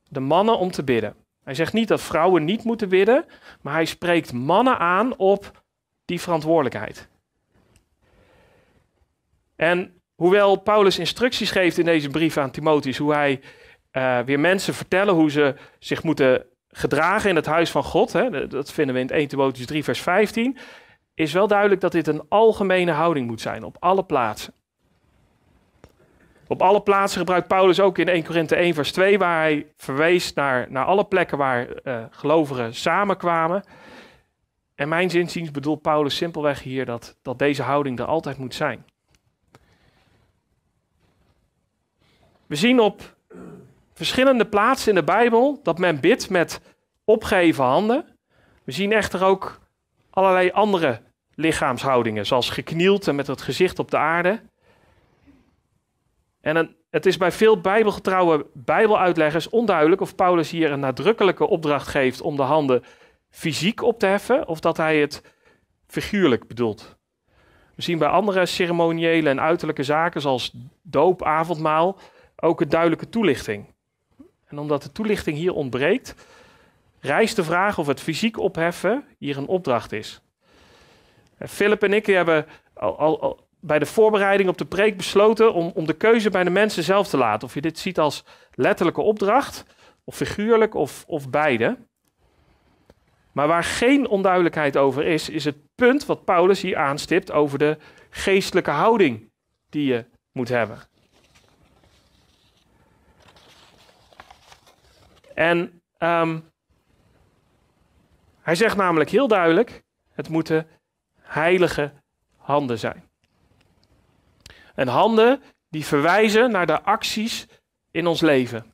[0.10, 1.21] de mannen om te bidden.
[1.44, 3.26] Hij zegt niet dat vrouwen niet moeten bidden,
[3.62, 5.64] maar hij spreekt mannen aan op
[6.06, 7.10] die verantwoordelijkheid.
[9.56, 13.42] En hoewel Paulus instructies geeft in deze brief aan Timotheus, hoe hij
[13.92, 18.48] uh, weer mensen vertellen hoe ze zich moeten gedragen in het huis van God, hè,
[18.48, 20.58] dat vinden we in 1 Timotheus 3, vers 15,
[21.14, 24.54] is wel duidelijk dat dit een algemene houding moet zijn op alle plaatsen.
[26.52, 30.34] Op alle plaatsen gebruikt Paulus ook in 1 Korinthe 1 vers 2, waar hij verwees
[30.34, 33.64] naar, naar alle plekken waar uh, gelovigen samenkwamen.
[34.76, 38.86] En mijn zinziens bedoelt Paulus simpelweg hier dat, dat deze houding er altijd moet zijn.
[42.48, 43.16] We zien op
[43.94, 46.62] verschillende plaatsen in de Bijbel dat men bidt met
[47.06, 48.06] opgeheven handen.
[48.64, 49.60] We zien echter ook
[50.10, 51.02] allerlei andere
[51.36, 54.42] lichaamshoudingen, zoals geknield en met het gezicht op de aarde.
[56.42, 62.22] En het is bij veel bijbelgetrouwe bijbeluitleggers onduidelijk of Paulus hier een nadrukkelijke opdracht geeft
[62.22, 62.84] om de handen
[63.30, 65.22] fysiek op te heffen of dat hij het
[65.88, 66.98] figuurlijk bedoelt.
[67.76, 72.00] We zien bij andere ceremoniële en uiterlijke zaken zoals doop, avondmaal
[72.36, 73.74] ook een duidelijke toelichting.
[74.46, 76.16] En omdat de toelichting hier ontbreekt,
[77.00, 80.22] rijst de vraag of het fysiek opheffen hier een opdracht is.
[81.48, 85.86] Philip en ik hebben al, al, bij de voorbereiding op de preek besloten om, om
[85.86, 87.48] de keuze bij de mensen zelf te laten.
[87.48, 89.66] Of je dit ziet als letterlijke opdracht,
[90.04, 91.78] of figuurlijk, of, of beide.
[93.32, 97.78] Maar waar geen onduidelijkheid over is, is het punt wat Paulus hier aanstipt over de
[98.10, 99.32] geestelijke houding
[99.70, 100.80] die je moet hebben.
[105.34, 106.40] En ehm,
[108.42, 110.68] hij zegt namelijk heel duidelijk: het moeten
[111.20, 111.94] heilige
[112.38, 113.11] handen zijn.
[114.76, 117.48] En handen die verwijzen naar de acties
[117.92, 118.74] in ons leven.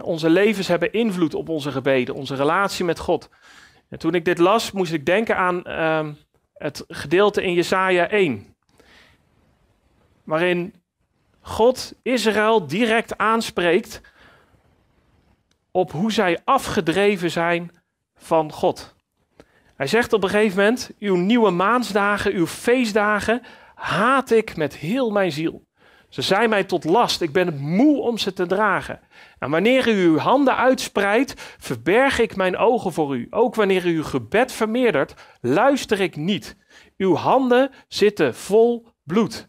[0.00, 3.30] Onze levens hebben invloed op onze gebeden, onze relatie met God.
[3.88, 6.12] En toen ik dit las, moest ik denken aan ehm,
[6.54, 8.54] het gedeelte in Jesaja 1.
[10.24, 10.74] Waarin
[11.40, 14.00] God Israël direct aanspreekt
[15.70, 17.70] op hoe zij afgedreven zijn
[18.16, 18.94] van God.
[19.76, 23.42] Hij zegt op een gegeven moment: Uw nieuwe maansdagen, uw feestdagen,
[23.74, 25.66] haat ik met heel mijn ziel.
[26.14, 27.20] Ze zijn mij tot last.
[27.20, 29.00] Ik ben moe om ze te dragen.
[29.38, 33.26] En wanneer u uw handen uitspreidt, verberg ik mijn ogen voor u.
[33.30, 36.56] Ook wanneer u uw gebed vermeerdert, luister ik niet.
[36.96, 39.48] Uw handen zitten vol bloed.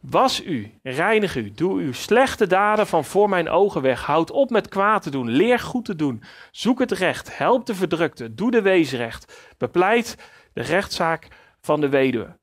[0.00, 4.02] Was u, reinig u, doe uw slechte daden van voor mijn ogen weg.
[4.02, 6.22] Houd op met kwaad te doen, leer goed te doen.
[6.50, 9.54] Zoek het recht, help de verdrukte, doe de weesrecht.
[9.58, 10.16] Bepleit
[10.52, 11.28] de rechtszaak
[11.60, 12.42] van de weduwe.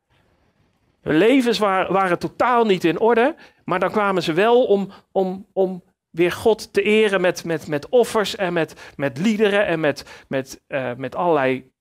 [1.02, 3.36] Hun levens waren, waren totaal niet in orde,
[3.66, 7.90] maar dan kwamen ze wel om, om, om weer God te eren met, met, met
[7.90, 11.72] offers en met, met liederen en met, met, uh, met allerlei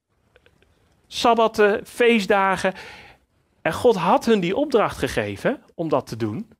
[1.06, 2.72] sabbatten, feestdagen.
[3.62, 6.50] En God had hun die opdracht gegeven om dat te doen.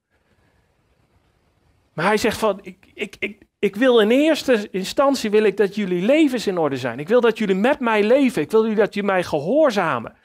[1.93, 5.75] Maar hij zegt van, ik, ik, ik, ik wil in eerste instantie wil ik dat
[5.75, 6.99] jullie levens in orde zijn.
[6.99, 8.43] Ik wil dat jullie met mij leven.
[8.43, 10.17] Ik wil dat jullie mij gehoorzamen.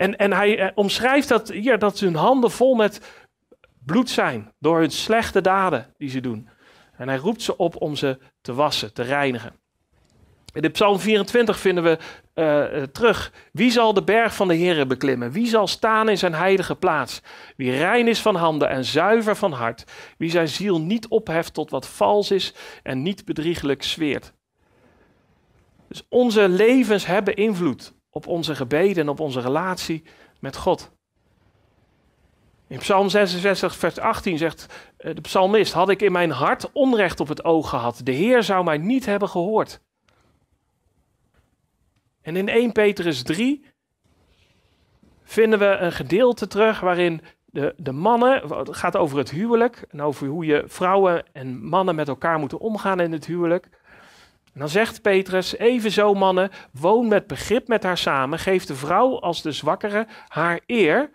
[0.00, 3.00] En, en hij eh, omschrijft dat hier, dat hun handen vol met
[3.84, 6.48] bloed zijn door hun slechte daden die ze doen.
[6.96, 9.52] En hij roept ze op om ze te wassen, te reinigen.
[10.52, 11.98] In de Psalm 24 vinden we
[12.34, 13.32] uh, terug.
[13.52, 15.30] Wie zal de berg van de Heer beklimmen?
[15.30, 17.22] Wie zal staan in zijn heilige plaats?
[17.56, 19.84] Wie rein is van handen en zuiver van hart.
[20.18, 24.32] Wie zijn ziel niet opheft tot wat vals is en niet bedriegelijk zweert.
[25.88, 30.02] Dus onze levens hebben invloed op onze gebeden en op onze relatie
[30.38, 30.90] met God.
[32.66, 37.20] In Psalm 66, vers 18 zegt eh, de psalmist: Had ik in mijn hart onrecht
[37.20, 39.80] op het oog gehad, de Heer zou mij niet hebben gehoord.
[42.22, 43.64] En in 1 Petrus 3
[45.22, 50.02] vinden we een gedeelte terug waarin de, de mannen, het gaat over het huwelijk en
[50.02, 53.68] over hoe je vrouwen en mannen met elkaar moeten omgaan in het huwelijk.
[54.52, 59.20] En dan zegt Petrus, evenzo mannen, woon met begrip met haar samen, geef de vrouw
[59.20, 61.10] als de zwakkere haar eer,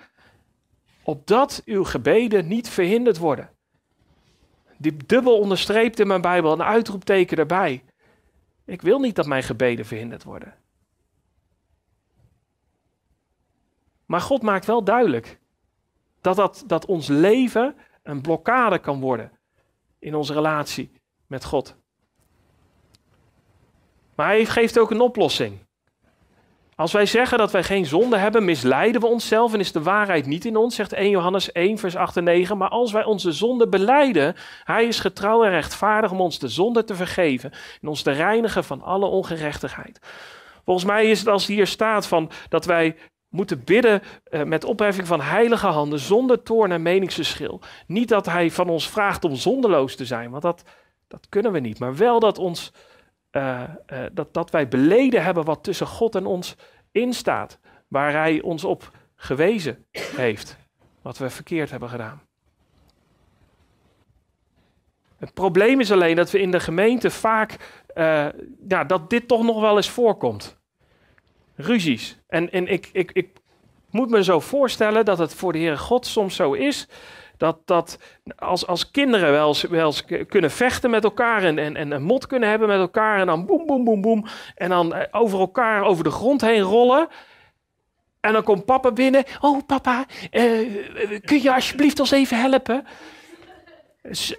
[1.04, 3.50] opdat uw gebeden niet verhinderd worden.
[4.78, 7.84] Die dubbel onderstreept in mijn Bijbel, een uitroepteken erbij.
[8.66, 10.56] Ik wil niet dat mijn gebeden verhinderd worden.
[14.06, 15.40] Maar God maakt wel duidelijk
[16.22, 19.32] dat, dat, dat ons leven een blokkade kan worden
[20.00, 20.92] in onze relatie
[21.28, 21.76] met God.
[24.16, 25.58] Maar hij geeft ook een oplossing.
[26.76, 30.26] Als wij zeggen dat wij geen zonde hebben, misleiden we onszelf en is de waarheid
[30.26, 32.58] niet in ons, zegt 1 Johannes 1, vers 8 en 9.
[32.58, 36.84] Maar als wij onze zonde beleiden, hij is getrouw en rechtvaardig om ons de zonde
[36.84, 37.52] te vergeven
[37.82, 40.00] en ons te reinigen van alle ongerechtigheid.
[40.66, 42.96] Volgens mij is het als hier staat van dat wij
[43.30, 47.60] moeten bidden uh, met opheffing van heilige handen, zonder toorn en meningsverschil.
[47.88, 50.64] Niet dat hij van ons vraagt om zondeloos te zijn, want dat,
[51.08, 51.80] dat kunnen we niet.
[51.80, 52.72] Maar wel dat, ons,
[53.36, 56.56] uh, uh, dat, dat wij beleden hebben wat tussen God en ons
[56.92, 57.60] instaat.
[57.88, 60.58] Waar hij ons op gewezen heeft.
[61.02, 62.22] Wat we verkeerd hebben gedaan.
[65.18, 67.58] Het probleem is alleen dat we in de gemeente vaak,
[68.68, 70.58] ja, dat dit toch nog wel eens voorkomt
[71.56, 72.18] ruzies.
[72.28, 73.30] En, en ik, ik, ik
[73.90, 76.88] moet me zo voorstellen dat het voor de Heere God soms zo is.
[77.38, 78.00] Dat, dat
[78.36, 79.94] als, als kinderen wel eens, wel
[80.28, 83.20] kunnen vechten met elkaar en, en, en een mot kunnen hebben met elkaar.
[83.20, 84.26] En dan boem, boem, boem, boem.
[84.56, 87.08] En dan eh, over elkaar over de grond heen rollen.
[88.20, 89.24] En dan komt papa binnen.
[89.42, 90.76] Oh papa, uh,
[91.26, 92.86] kun je alsjeblieft ons even helpen?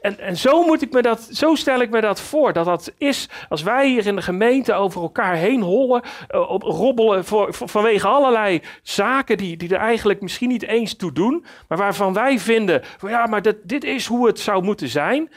[0.00, 2.52] En, en zo, moet ik me dat, zo stel ik me dat voor.
[2.52, 6.62] Dat dat is als wij hier in de gemeente over elkaar heen hollen, uh, op,
[6.62, 11.44] robbelen vanwege allerlei zaken die, die er eigenlijk misschien niet eens toe doen.
[11.68, 15.30] Maar waarvan wij vinden, ja, maar dat, dit is hoe het zou moeten zijn.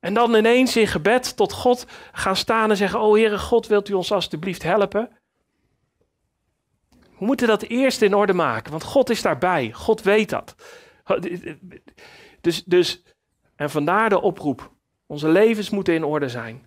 [0.00, 3.88] En dan ineens in gebed tot God gaan staan en zeggen: Oh Heere God, wilt
[3.88, 5.10] u ons alstublieft helpen?
[7.18, 9.72] We moeten dat eerst in orde maken, want God is daarbij.
[9.72, 10.54] God weet dat.
[12.40, 13.02] Dus, dus
[13.58, 14.70] en vandaar de oproep.
[15.06, 16.66] Onze levens moeten in orde zijn.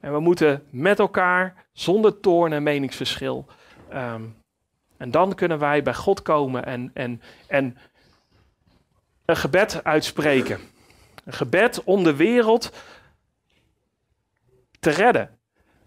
[0.00, 3.46] En we moeten met elkaar, zonder toorn en meningsverschil.
[3.88, 4.24] ehm,
[4.96, 7.76] en dan kunnen wij bij God komen en, en, en
[9.24, 10.60] een gebed uitspreken.
[11.24, 12.72] Een gebed om de wereld
[14.80, 15.38] te redden.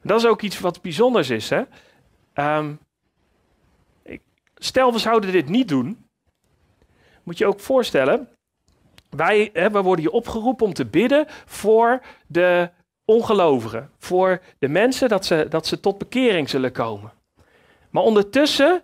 [0.01, 1.49] Dat is ook iets wat bijzonders is.
[1.49, 1.63] Hè?
[2.33, 2.73] Ehm,
[4.03, 4.21] ik-
[4.55, 6.07] stel, we zouden dit niet doen.
[7.23, 8.27] Moet je ook voorstellen.
[9.15, 12.69] Wij hè, worden hier opgeroepen om te bidden voor de
[13.05, 13.91] ongelovigen.
[13.97, 17.11] Voor de mensen dat ze, dat ze tot bekering zullen komen.
[17.89, 18.83] Maar ondertussen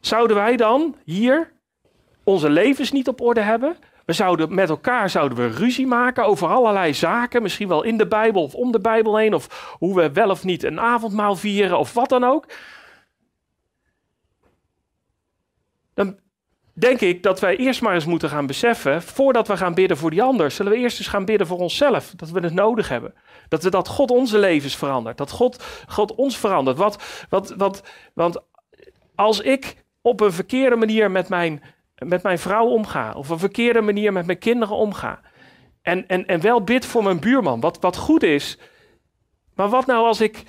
[0.00, 1.52] zouden wij dan hier
[2.24, 3.76] onze levens niet op orde hebben.
[4.04, 8.06] We zouden met elkaar zouden we ruzie maken over allerlei zaken, misschien wel in de
[8.06, 11.78] Bijbel of om de Bijbel heen, of hoe we wel of niet een avondmaal vieren
[11.78, 12.46] of wat dan ook.
[15.94, 16.18] Dan
[16.74, 20.10] denk ik dat wij eerst maar eens moeten gaan beseffen, voordat we gaan bidden voor
[20.10, 23.14] die ander, zullen we eerst eens gaan bidden voor onszelf, dat we het nodig hebben.
[23.48, 26.76] Dat, we, dat God onze levens verandert, dat God, God ons verandert.
[26.76, 27.82] Wat, wat, wat,
[28.14, 28.40] want
[29.14, 31.62] als ik op een verkeerde manier met mijn
[31.98, 33.12] met mijn vrouw omga.
[33.12, 35.20] Of een verkeerde manier met mijn kinderen omga.
[35.82, 38.58] En, en, en wel bid voor mijn buurman, wat, wat goed is.
[39.54, 40.42] Maar wat nou als ik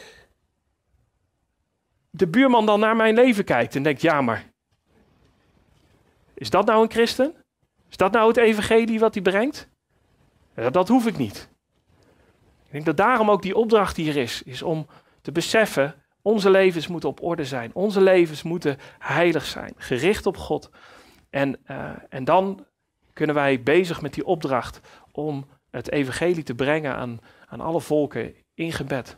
[2.09, 4.53] de buurman dan naar mijn leven kijkt en denkt, ja maar,
[6.35, 7.35] is dat nou een christen?
[7.89, 9.69] Is dat nou het evangelie wat hij brengt?
[10.71, 11.49] Dat hoef ik niet.
[12.65, 14.87] Ik denk dat daarom ook die opdracht hier is, is om
[15.21, 17.71] te beseffen, onze levens moeten op orde zijn.
[17.73, 20.69] Onze levens moeten heilig zijn, gericht op God.
[21.29, 22.65] En, uh, en dan
[23.13, 24.79] kunnen wij bezig met die opdracht
[25.11, 29.17] om het evangelie te brengen aan, aan alle volken in gebed.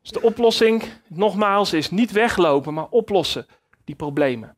[0.00, 3.46] Dus de oplossing, nogmaals, is niet weglopen, maar oplossen
[3.84, 4.57] die problemen.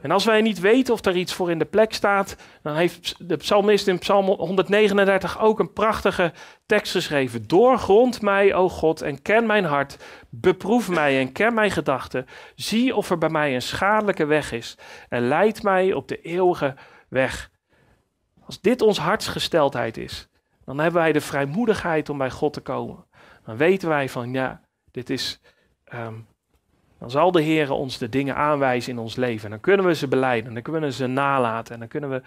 [0.00, 3.28] En als wij niet weten of er iets voor in de plek staat, dan heeft
[3.28, 6.32] de psalmist in Psalm 139 ook een prachtige
[6.66, 7.46] tekst geschreven.
[7.46, 9.96] Doorgrond mij, o God, en ken mijn hart.
[10.28, 12.26] Beproef mij en ken mijn gedachten.
[12.54, 14.78] Zie of er bij mij een schadelijke weg is.
[15.08, 16.74] En leid mij op de eeuwige
[17.08, 17.50] weg.
[18.44, 20.28] Als dit ons hartsgesteldheid is,
[20.64, 23.04] dan hebben wij de vrijmoedigheid om bij God te komen.
[23.44, 25.40] Dan weten wij van ja, dit is.
[25.94, 26.26] Um,
[26.98, 29.44] dan zal de Heer ons de dingen aanwijzen in ons leven.
[29.44, 32.22] En dan kunnen we ze beleiden, dan kunnen we ze nalaten en dan kunnen we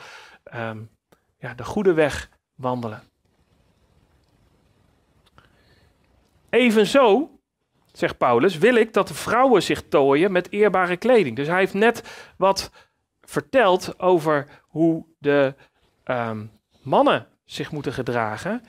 [0.58, 0.90] um,
[1.38, 3.02] ja, de goede weg wandelen.
[6.50, 7.30] Evenzo,
[7.92, 11.36] zegt Paulus, wil ik dat de vrouwen zich tooien met eerbare kleding.
[11.36, 12.72] Dus hij heeft net wat
[13.22, 15.56] verteld over hoe de
[16.06, 16.52] um,
[16.82, 18.64] mannen zich moeten gedragen.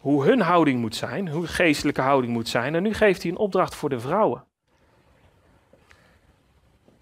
[0.00, 2.74] Hoe hun houding moet zijn, hoe geestelijke houding moet zijn.
[2.74, 4.44] En nu geeft hij een opdracht voor de vrouwen.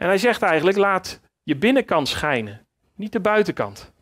[0.01, 3.93] En hij zegt eigenlijk: laat je binnenkant schijnen, niet de buitenkant.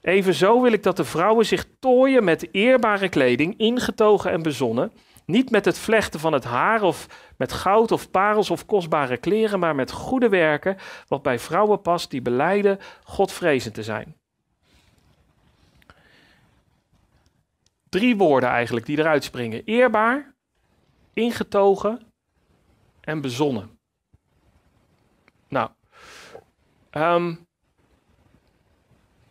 [0.00, 4.92] Evenzo wil ik dat de vrouwen zich tooien met eerbare kleding, ingetogen en bezonnen.
[5.24, 9.58] Niet met het vlechten van het haar of met goud of parels of kostbare kleren,
[9.58, 10.76] maar met goede werken,
[11.08, 14.16] wat bij vrouwen past die beleiden Godvrezend te zijn.
[17.88, 20.34] Drie woorden eigenlijk die eruit springen: eerbaar,
[21.12, 22.11] ingetogen
[23.02, 23.78] en bezonnen.
[25.48, 25.70] Nou,
[26.90, 27.46] um,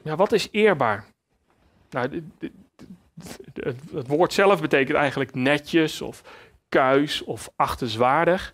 [0.03, 1.05] ja, wat is eerbaar?
[1.89, 2.23] Nou,
[3.53, 6.23] het, woord zelf betekent eigenlijk netjes of
[6.69, 8.53] kuis of achtenswaardig.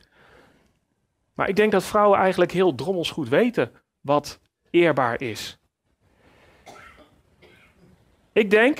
[1.33, 5.59] Maar ik denk dat vrouwen eigenlijk heel drommels goed weten wat eerbaar is.
[8.33, 8.79] Ik denk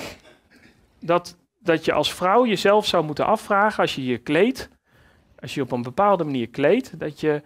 [1.00, 4.68] dat, dat je als vrouw jezelf zou moeten afvragen als je je kleedt,
[5.40, 7.42] als je op een bepaalde manier kleedt, dat je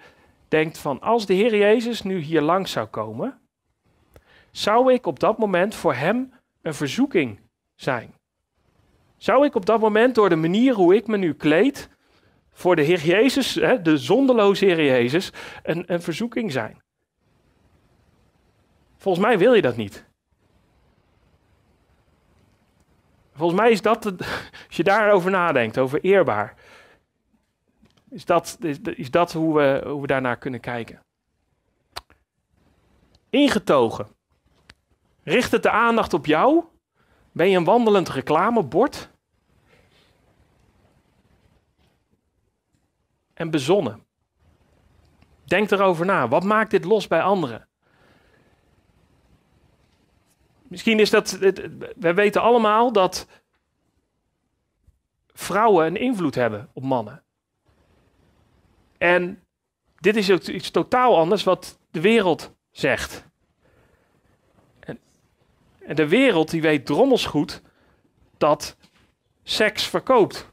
[0.48, 3.40] denkt van als de Heer Jezus nu hier langs zou komen,
[4.50, 7.40] zou ik op dat moment voor Hem een verzoeking
[7.74, 8.14] zijn?
[9.16, 11.88] Zou ik op dat moment door de manier hoe ik me nu kleed,
[12.52, 16.82] voor de Heer Jezus, hè, de zonderloze Heer Jezus, een, een verzoeking zijn?
[18.96, 20.04] Volgens mij wil je dat niet.
[23.34, 24.04] Volgens mij is dat,
[24.66, 26.54] als je daarover nadenkt, over eerbaar,
[28.12, 28.58] is dat,
[28.96, 31.04] is, dat hoe, we, hoe we daarnaar kunnen kijken.
[33.30, 34.08] Ingetogen.
[35.22, 36.64] Richt het de aandacht op jou?
[37.32, 39.10] Ben je een wandelend reclamebord?
[43.34, 44.06] En bezonnen.
[45.44, 46.28] Denk erover na.
[46.28, 47.68] Wat maakt dit los bij anderen?
[50.62, 51.30] Misschien is dat.
[51.96, 53.26] We weten allemaal dat
[55.32, 57.22] vrouwen een invloed hebben op mannen.
[59.02, 59.44] En
[59.98, 63.24] dit is iets totaal anders wat de wereld zegt.
[65.78, 67.62] En de wereld die weet drommels goed
[68.38, 68.76] dat
[69.42, 70.48] seks verkoopt.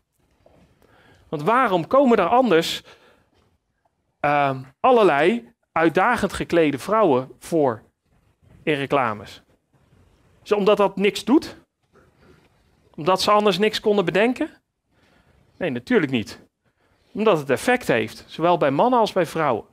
[1.28, 2.84] Want waarom komen er anders
[4.22, 7.84] uh, allerlei uitdagend geklede vrouwen voor
[8.64, 9.42] in reclames?
[10.44, 11.58] Is omdat dat niks doet?
[12.96, 14.50] Omdat ze anders niks konden bedenken?
[15.58, 16.49] Nee, natuurlijk niet.
[17.12, 19.66] Omdat het effect heeft, zowel bij mannen als bij vrouwen.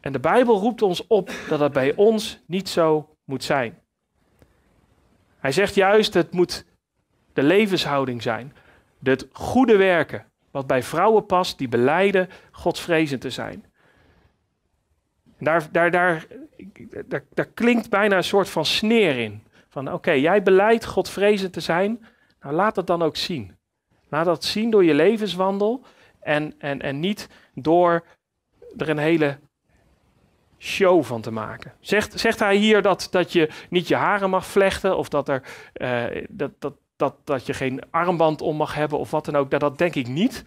[0.00, 3.82] En de Bijbel roept ons op dat dat bij ons niet zo moet zijn.
[5.38, 6.64] Hij zegt juist, het moet
[7.32, 8.52] de levenshouding zijn.
[9.02, 13.64] Het goede werken, wat bij vrouwen past, die beleiden godsvrezend te zijn.
[15.38, 16.26] Daar, daar, daar,
[17.06, 19.42] daar, daar klinkt bijna een soort van sneer in.
[19.68, 22.06] Van oké, jij beleidt Godvrezend te zijn,
[22.40, 23.56] nou laat dat dan ook zien.
[24.14, 25.84] Laat dat zien door je levenswandel
[26.20, 28.06] en, en, en niet door
[28.76, 29.38] er een hele
[30.58, 31.72] show van te maken.
[31.80, 35.42] Zegt, zegt hij hier dat, dat je niet je haren mag vlechten of dat, er,
[35.74, 39.50] uh, dat, dat, dat, dat je geen armband om mag hebben of wat dan ook?
[39.50, 40.44] Dat denk ik niet.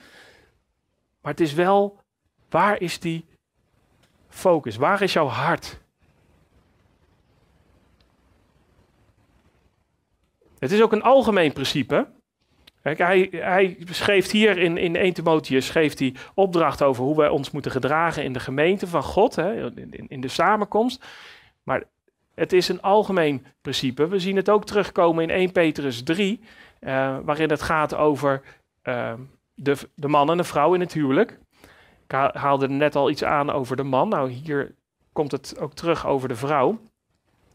[1.22, 2.00] Maar het is wel,
[2.50, 3.26] waar is die
[4.30, 4.76] focus?
[4.76, 5.80] Waar is jouw hart?
[10.60, 12.16] Het is ook een algemeen principe.
[12.96, 17.30] Kijk, hij, hij schreef hier in, in 1 Timotheus schreef hij opdracht over hoe wij
[17.30, 21.06] ons moeten gedragen in de gemeente van God, hè, in, in de samenkomst.
[21.64, 21.84] Maar
[22.36, 24.08] het is een algemeen principe.
[24.08, 26.40] We zien het ook terugkomen in 1 Petrus 3,
[26.80, 28.42] uh, waarin het gaat over
[28.84, 29.14] uh,
[29.54, 31.40] de, de man en de vrouw in het huwelijk.
[32.04, 34.10] Ik haalde net al iets aan over de man.
[34.10, 34.76] Nou, hier
[35.14, 36.80] komt het ook terug over de vrouw.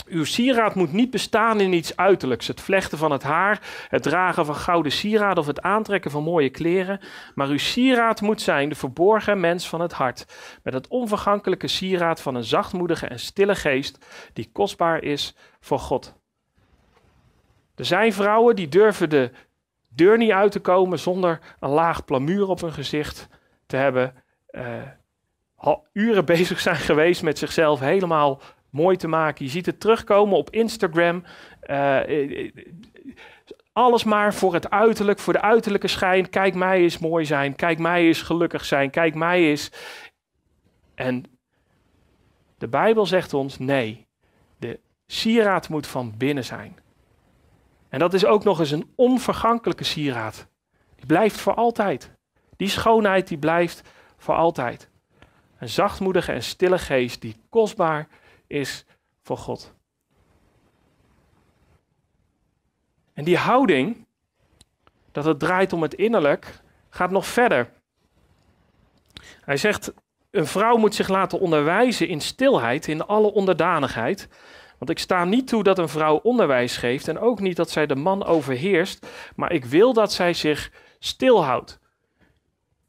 [0.07, 4.47] Uw sieraad moet niet bestaan in iets uiterlijks, het vlechten van het haar, het dragen
[4.47, 7.01] van gouden sieraden of het aantrekken van mooie kleren.
[7.35, 10.27] Maar uw sieraad moet zijn de verborgen mens van het hart,
[10.63, 16.15] met het onvergankelijke sieraad van een zachtmoedige en stille geest, die kostbaar is voor God.
[17.75, 19.31] Er zijn vrouwen die durven de
[19.89, 23.29] deur niet uit te komen zonder een laag plamuur op hun gezicht
[23.67, 24.15] te hebben.
[24.51, 28.41] Uh, uren bezig zijn geweest met zichzelf helemaal
[28.73, 29.45] mooi te maken.
[29.45, 31.25] Je ziet het terugkomen op Instagram.
[31.67, 32.01] Uh,
[33.73, 36.31] alles maar voor het uiterlijk, voor de uiterlijke schijn.
[36.31, 37.57] Kijk mij eens mooi zijn.
[37.57, 38.91] Kijk mij eens gelukkig zijn.
[38.91, 39.71] Kijk mij eens.
[40.95, 41.25] En
[42.59, 44.07] de Bijbel zegt ons: nee,
[44.59, 46.79] de sieraad moet van binnen zijn.
[47.89, 50.47] En dat is ook nog eens een onvergankelijke sieraad.
[50.97, 52.13] Die blijft voor altijd.
[52.57, 53.83] Die schoonheid die blijft
[54.17, 54.91] voor altijd.
[55.59, 58.09] Een zachtmoedige en stille geest die kostbaar
[58.53, 58.85] is
[59.23, 59.75] voor God.
[63.13, 64.07] En die houding,
[65.13, 67.73] dat het draait om het innerlijk, gaat nog verder.
[69.41, 69.93] Hij zegt,
[70.31, 74.29] een vrouw moet zich laten onderwijzen in stilheid, in alle onderdanigheid.
[74.79, 77.87] Want ik sta niet toe dat een vrouw onderwijs geeft en ook niet dat zij
[77.87, 81.81] de man overheerst, maar ik wil dat zij zich stilhoudt.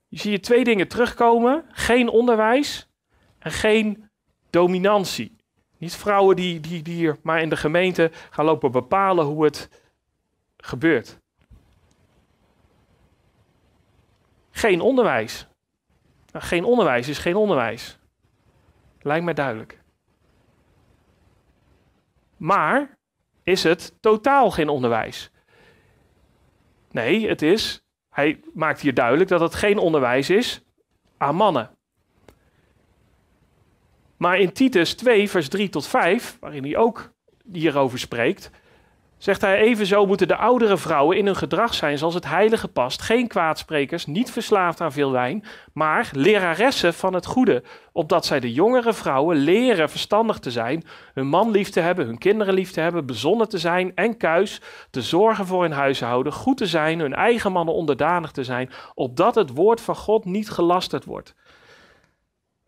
[0.07, 2.89] Je ziet je twee dingen terugkomen: geen onderwijs
[3.39, 4.09] en geen
[4.49, 5.43] dominantie.
[5.84, 9.70] Niet vrouwen die, die, die hier maar in de gemeente gaan lopen bepalen hoe het
[10.58, 11.20] gebeurt.
[14.52, 15.48] Geen onderwijs.
[16.32, 18.00] Nou, geen onderwijs is geen onderwijs.
[19.02, 19.80] Lijkt mij duidelijk.
[22.38, 22.98] Maar
[23.44, 25.32] is het totaal geen onderwijs?
[26.92, 27.84] Nee, het is.
[28.10, 30.62] Hij maakt hier duidelijk dat het geen onderwijs is
[31.18, 31.72] aan mannen.
[34.24, 37.11] Maar in Titus 2, vers 3 tot 5, waarin hij ook
[37.51, 38.51] hierover spreekt,
[39.17, 43.01] zegt hij evenzo moeten de oudere vrouwen in hun gedrag zijn zoals het heilige past.
[43.01, 45.43] Geen kwaadsprekers, niet verslaafd aan veel wijn,
[45.74, 47.63] maar leraressen van het goede.
[47.91, 52.17] Opdat zij de jongere vrouwen leren verstandig te zijn, hun man lief te hebben, hun
[52.17, 56.57] kinderen lief te hebben, bezonnen te zijn en kuis, te zorgen voor hun huishouden, goed
[56.57, 61.05] te zijn, hun eigen mannen onderdanig te zijn, opdat het woord van God niet gelasterd
[61.05, 61.36] wordt.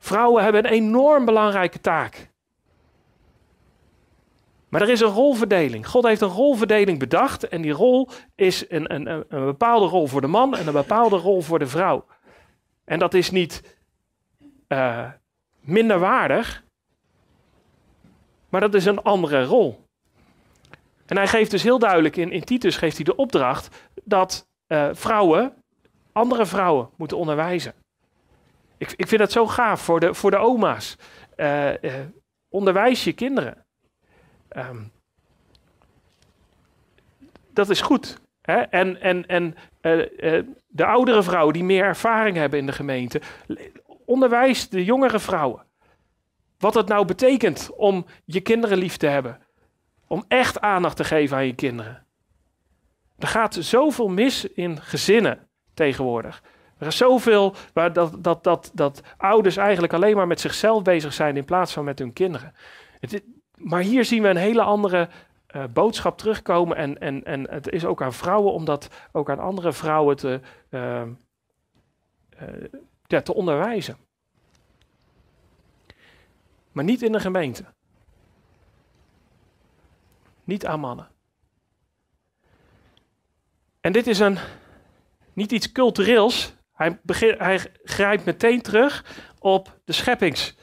[0.06, 2.32] Vrouwen hebben een enorm belangrijke taak.
[4.70, 5.88] Maar er is een rolverdeling.
[5.88, 10.22] God heeft een rolverdeling bedacht en die rol is een, een, een bepaalde rol voor
[10.22, 12.06] de man en een bepaalde rol voor de vrouw.
[12.84, 13.78] En dat is niet
[14.68, 15.10] uh,
[15.60, 16.64] minder waardig,
[18.50, 19.84] maar dat is een andere rol.
[21.06, 24.90] En hij geeft dus heel duidelijk, in, in Titus geeft hij de opdracht dat uh,
[24.92, 25.54] vrouwen
[26.12, 27.74] andere vrouwen moeten onderwijzen.
[28.78, 30.98] Ik, ik vind dat zo gaaf voor de, voor de oma's.
[31.38, 31.94] Uh, uh,
[32.50, 33.66] onderwijs je kinderen.
[34.58, 34.92] Um,
[37.54, 38.22] dat is goed.
[38.42, 38.62] Hè?
[38.62, 43.22] En, en, en uh, de oudere vrouwen die meer ervaring hebben in de gemeente,
[44.06, 45.66] onderwijs de jongere vrouwen.
[46.58, 49.42] Wat het nou betekent om je kinderen lief te hebben.
[50.08, 52.06] Om echt aandacht te geven aan je kinderen.
[53.18, 56.44] Er gaat zoveel mis in gezinnen tegenwoordig.
[56.78, 61.14] Er is zoveel waar dat, dat, dat, dat ouders eigenlijk alleen maar met zichzelf bezig
[61.14, 62.54] zijn in plaats van met hun kinderen.
[63.56, 65.10] Maar hier zien we een hele andere
[65.56, 66.78] uh, boodschap terugkomen.
[66.78, 70.40] En, en, en het is ook aan vrouwen om dat ook aan andere vrouwen te,
[70.70, 71.02] uh,
[73.08, 73.98] ja, te onderwijzen.
[76.72, 77.66] Maar niet in de gemeente.
[80.44, 81.08] Niet aan mannen.
[83.82, 84.38] En dit is een,
[85.34, 86.54] niet iets cultureels.
[86.76, 87.00] Hij,
[87.38, 89.06] hij grijpt meteen terug
[89.40, 90.56] op, de scheppings,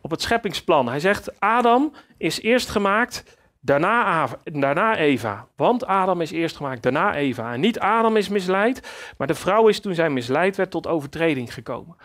[0.00, 0.88] op het scheppingsplan.
[0.88, 5.48] Hij zegt, Adam is eerst gemaakt, daarna, daarna Eva.
[5.56, 7.52] Want Adam is eerst gemaakt, daarna Eva.
[7.52, 11.54] En niet Adam is misleid, maar de vrouw is toen zij misleid werd tot overtreding
[11.54, 11.96] gekomen.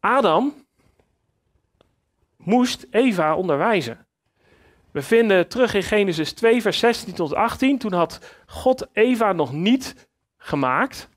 [0.00, 0.66] Adam
[2.36, 4.06] moest Eva onderwijzen.
[4.90, 7.78] We vinden terug in Genesis 2, vers 16 tot 18.
[7.78, 11.08] Toen had God Eva nog niet gemaakt.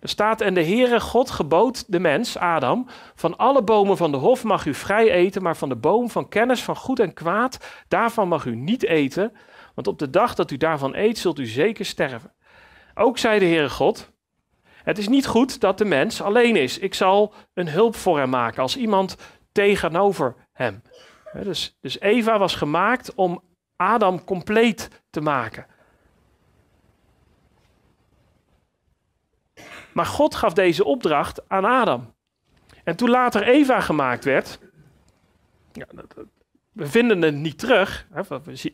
[0.00, 4.16] Er staat, en de Heere God gebood de mens, Adam, van alle bomen van de
[4.16, 7.84] hof mag u vrij eten, maar van de boom van kennis van goed en kwaad,
[7.88, 9.32] daarvan mag u niet eten,
[9.74, 12.32] want op de dag dat u daarvan eet, zult u zeker sterven.
[12.94, 14.12] Ook zei de Heere God,
[14.86, 16.78] het is niet goed dat de mens alleen is.
[16.78, 19.16] Ik zal een hulp voor hem maken, als iemand
[19.52, 20.82] tegenover hem.
[21.42, 23.42] Dus, dus Eva was gemaakt om
[23.76, 25.66] Adam compleet te maken.
[29.96, 32.14] Maar God gaf deze opdracht aan Adam.
[32.84, 34.58] En toen later Eva gemaakt werd,
[35.72, 35.86] ja,
[36.72, 38.06] we vinden het niet terug.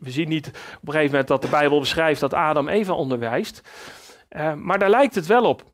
[0.01, 3.63] We zien niet op een gegeven moment dat de Bijbel beschrijft dat Adam Eva onderwijst.
[4.31, 5.72] Uh, maar daar lijkt het wel op.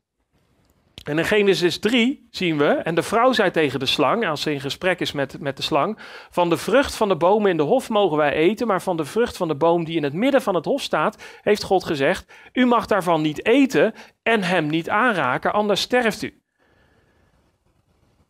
[1.03, 4.53] En in Genesis 3 zien we, en de vrouw zei tegen de slang, als ze
[4.53, 7.63] in gesprek is met, met de slang, van de vrucht van de bomen in de
[7.63, 10.41] hof mogen wij eten, maar van de vrucht van de boom die in het midden
[10.41, 13.93] van het hof staat, heeft God gezegd, u mag daarvan niet eten
[14.23, 16.41] en hem niet aanraken, anders sterft u.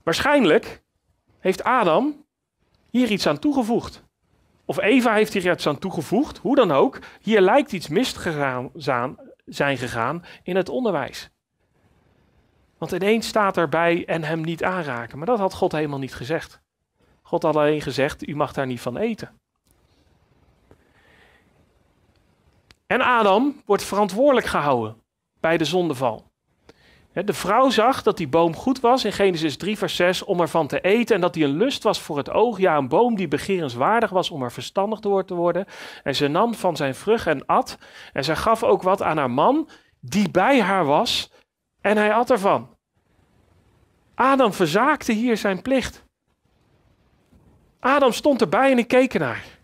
[0.03, 0.83] Waarschijnlijk
[1.39, 2.25] heeft Adam
[2.89, 4.03] hier iets aan toegevoegd.
[4.65, 6.99] Of Eva heeft hier iets aan toegevoegd, hoe dan ook.
[7.21, 8.15] Hier lijkt iets mis
[9.45, 11.29] zijn gegaan in het onderwijs.
[12.79, 15.17] Want ineens staat erbij en hem niet aanraken.
[15.17, 16.59] Maar dat had God helemaal niet gezegd.
[17.21, 19.37] God had alleen gezegd, u mag daar niet van eten.
[22.87, 24.95] En Adam wordt verantwoordelijk gehouden
[25.39, 26.27] bij de zondeval.
[27.13, 30.67] De vrouw zag dat die boom goed was in Genesis 3, vers 6 om ervan
[30.67, 32.57] te eten en dat die een lust was voor het oog.
[32.59, 35.65] Ja, een boom die begerenswaardig was om er verstandig door te worden.
[36.03, 37.77] En ze nam van zijn vrucht en at.
[38.13, 39.69] En zij gaf ook wat aan haar man
[39.99, 41.31] die bij haar was
[41.81, 42.77] en hij at ervan.
[44.15, 46.03] Adam verzaakte hier zijn plicht.
[47.79, 49.57] Adam stond erbij en ik keek ernaar.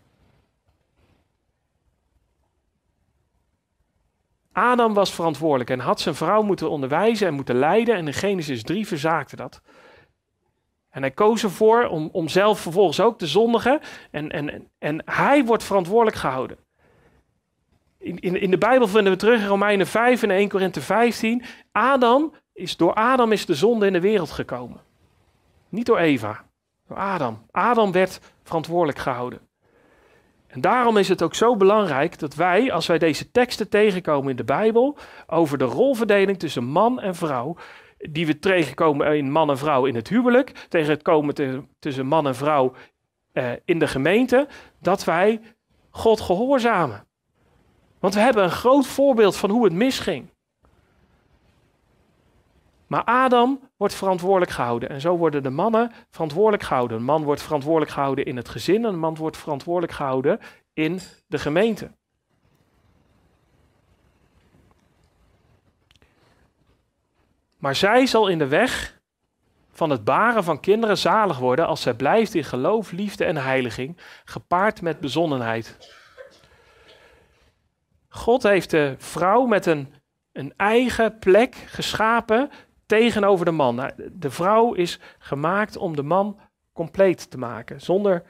[4.52, 7.94] Adam was verantwoordelijk en had zijn vrouw moeten onderwijzen en moeten leiden.
[7.94, 9.60] En in Genesis 3 verzaakte dat.
[10.90, 13.80] En hij koos ervoor om, om zelf vervolgens ook te zondigen.
[14.10, 16.65] En, en, en hij wordt verantwoordelijk gehouden.
[18.06, 21.42] In, in, de Bijbel vinden we terug in Romeinen 5 en 1 Korinthe 15.
[21.72, 24.80] Adam is, door Adam is de zonde in de wereld gekomen.
[25.68, 26.44] Niet door Eva,
[26.88, 27.46] door Adam.
[27.50, 29.40] Adam werd verantwoordelijk gehouden.
[30.46, 34.36] En daarom is het ook zo belangrijk dat wij, als wij deze teksten tegenkomen in
[34.36, 34.96] de Bijbel,
[35.26, 37.56] over de rolverdeling tussen man en vrouw,
[37.98, 41.34] die we tegenkomen in man en vrouw in het huwelijk, tegen het komen
[41.78, 42.72] tussen man en vrouw
[43.32, 44.48] eh, in de gemeente,
[44.80, 45.40] dat wij
[45.90, 47.06] God gehoorzamen.
[48.06, 50.30] Want we hebben een groot voorbeeld van hoe het misging.
[52.86, 54.88] Maar Adam wordt verantwoordelijk gehouden.
[54.88, 56.96] En zo worden de mannen verantwoordelijk gehouden.
[56.96, 58.84] Een man wordt verantwoordelijk gehouden in het gezin.
[58.84, 60.40] En een man wordt verantwoordelijk gehouden
[60.72, 61.90] in de gemeente.
[67.58, 69.00] Maar zij zal in de weg
[69.70, 73.96] van het baren van kinderen zalig worden als zij blijft in geloof, liefde en heiliging,
[74.24, 75.94] gepaard met bezonnenheid.
[78.16, 79.92] God heeft de vrouw met een,
[80.32, 82.50] een eigen plek geschapen
[82.86, 83.74] tegenover de man.
[83.74, 86.38] Nou, de vrouw is gemaakt om de man
[86.72, 87.80] compleet te maken.
[87.80, 88.22] Zonder,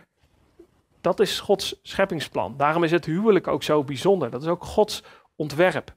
[1.01, 2.57] dat is Gods scheppingsplan.
[2.57, 4.31] Daarom is het huwelijk ook zo bijzonder.
[4.31, 5.03] Dat is ook Gods
[5.37, 5.95] ontwerp.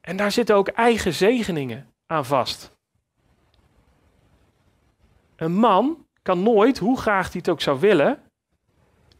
[0.00, 2.76] En daar zitten ook eigen zegeningen aan vast.
[5.36, 8.22] Een man kan nooit, hoe graag hij het ook zou willen,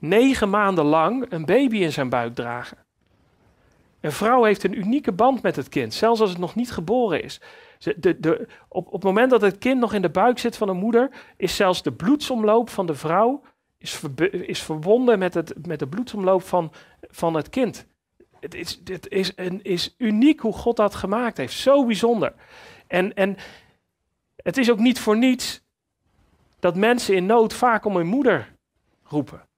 [0.00, 2.78] negen maanden lang een baby in zijn buik dragen.
[4.00, 7.22] Een vrouw heeft een unieke band met het kind, zelfs als het nog niet geboren
[7.22, 7.40] is.
[7.78, 10.66] De, de, op, op het moment dat het kind nog in de buik zit van
[10.66, 13.42] de moeder, is zelfs de bloedsomloop van de vrouw
[13.78, 17.86] is, is verbonden met, het, met de bloedsomloop van, van het kind.
[18.40, 21.52] Het is, is, een, is uniek hoe God dat gemaakt heeft.
[21.52, 22.34] Zo bijzonder.
[22.86, 23.36] En, en
[24.36, 25.62] het is ook niet voor niets
[26.58, 28.52] dat mensen in nood vaak om hun moeder
[29.04, 29.48] roepen.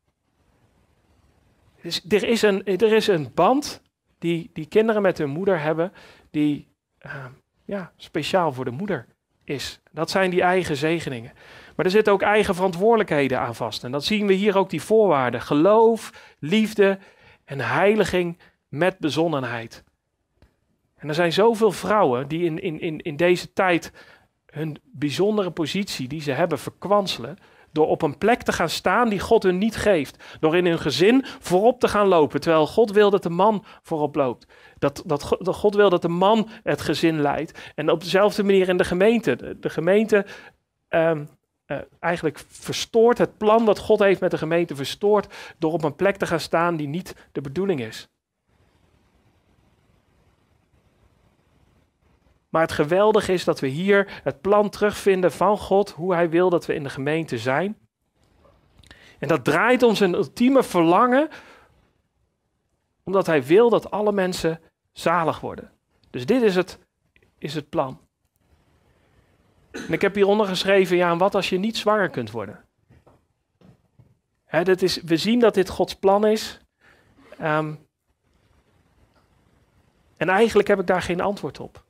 [1.82, 3.82] Dus er, is een, er is een band
[4.18, 5.92] die, die kinderen met hun moeder hebben,
[6.30, 6.68] die
[7.06, 7.24] uh,
[7.64, 9.06] ja, speciaal voor de moeder
[9.44, 9.80] is.
[9.90, 11.32] Dat zijn die eigen zegeningen.
[11.76, 13.84] Maar er zitten ook eigen verantwoordelijkheden aan vast.
[13.84, 15.40] En dat zien we hier ook die voorwaarden.
[15.40, 16.98] Geloof, liefde
[17.44, 19.84] en heiliging met bezonnenheid.
[20.96, 23.92] En er zijn zoveel vrouwen die in, in, in, in deze tijd
[24.46, 27.38] hun bijzondere positie die ze hebben verkwanselen.
[27.72, 30.24] Door op een plek te gaan staan die God hun niet geeft.
[30.40, 32.40] Door in hun gezin voorop te gaan lopen.
[32.40, 34.46] Terwijl God wil dat de man voorop loopt.
[34.78, 37.72] Dat, dat, God wil dat de man het gezin leidt.
[37.74, 39.56] En op dezelfde manier in de gemeente.
[39.60, 40.26] De, gemeente
[40.88, 41.28] um,
[41.66, 45.34] uh, eigenlijk verstoort het plan dat God heeft met de gemeente verstoort.
[45.58, 48.08] Door op een plek te gaan staan die niet de bedoeling is.
[52.52, 56.50] Maar het geweldige is dat we hier het plan terugvinden van God, hoe Hij wil
[56.50, 57.78] dat we in de gemeente zijn.
[59.18, 61.28] En dat draait om zijn ultieme verlangen,
[63.04, 64.60] omdat Hij wil dat alle mensen
[64.92, 65.70] zalig worden.
[66.10, 66.78] Dus dit is het,
[67.38, 68.00] is het plan.
[69.70, 72.64] En ik heb hieronder geschreven, ja, en wat als je niet zwanger kunt worden?
[74.44, 76.60] Hè, is, we zien dat dit Gods plan is.
[77.40, 77.86] Um,
[80.16, 81.81] en eigenlijk heb ik daar geen antwoord op.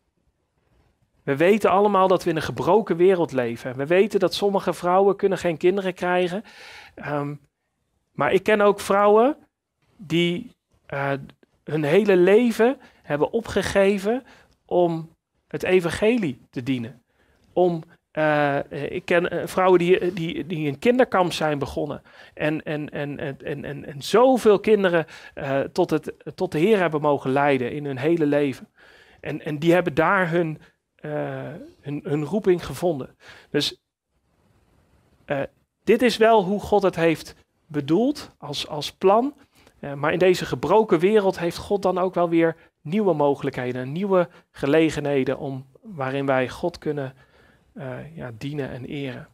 [1.22, 3.76] We weten allemaal dat we in een gebroken wereld leven.
[3.76, 6.44] We weten dat sommige vrouwen kunnen geen kinderen krijgen.
[7.08, 7.40] Um,
[8.12, 9.36] maar ik ken ook vrouwen
[9.96, 10.50] die
[10.92, 11.12] uh,
[11.64, 14.24] hun hele leven hebben opgegeven
[14.66, 15.14] om
[15.48, 17.02] het evangelie te dienen.
[17.52, 22.02] Om, uh, ik ken uh, vrouwen die, die, die een kinderkamp zijn begonnen.
[22.34, 25.06] En, en, en, en, en, en, en zoveel kinderen
[25.72, 28.68] tot, het, tot de Heer hebben mogen leiden in hun hele leven.
[29.20, 30.60] En, en die hebben daar hun,
[31.80, 33.16] hun, hun, roeping gevonden.
[33.50, 33.80] Dus
[35.26, 35.42] uh,
[35.84, 37.34] dit is wel hoe God het heeft
[37.66, 39.34] bedoeld als, als plan.
[39.80, 44.28] Uh, maar in deze gebroken wereld heeft God dan ook wel weer nieuwe mogelijkheden, nieuwe
[44.50, 47.14] gelegenheden om, waarin wij God kunnen
[48.14, 49.28] ja, dienen en eren.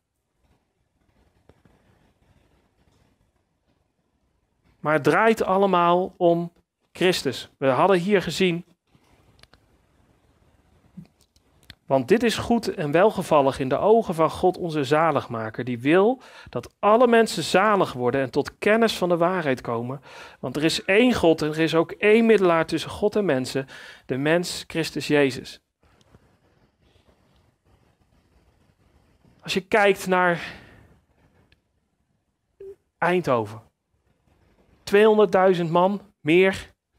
[4.81, 6.53] Maar het draait allemaal om
[6.93, 7.51] Christus.
[7.57, 8.65] We hadden hier gezien
[11.89, 16.21] Want dit is goed en welgevallig in de ogen van God onze zaligmaker, die wil
[16.49, 20.01] dat alle mensen zalig worden en tot kennis van de waarheid komen.
[20.41, 23.67] Want er is één God en er is ook één middelaar tussen God en mensen,
[24.07, 25.61] de mens Christus Jezus.
[29.43, 30.55] Als je kijkt naar
[32.99, 33.63] Eindhoven,
[35.57, 36.53] 200.000 man, meer.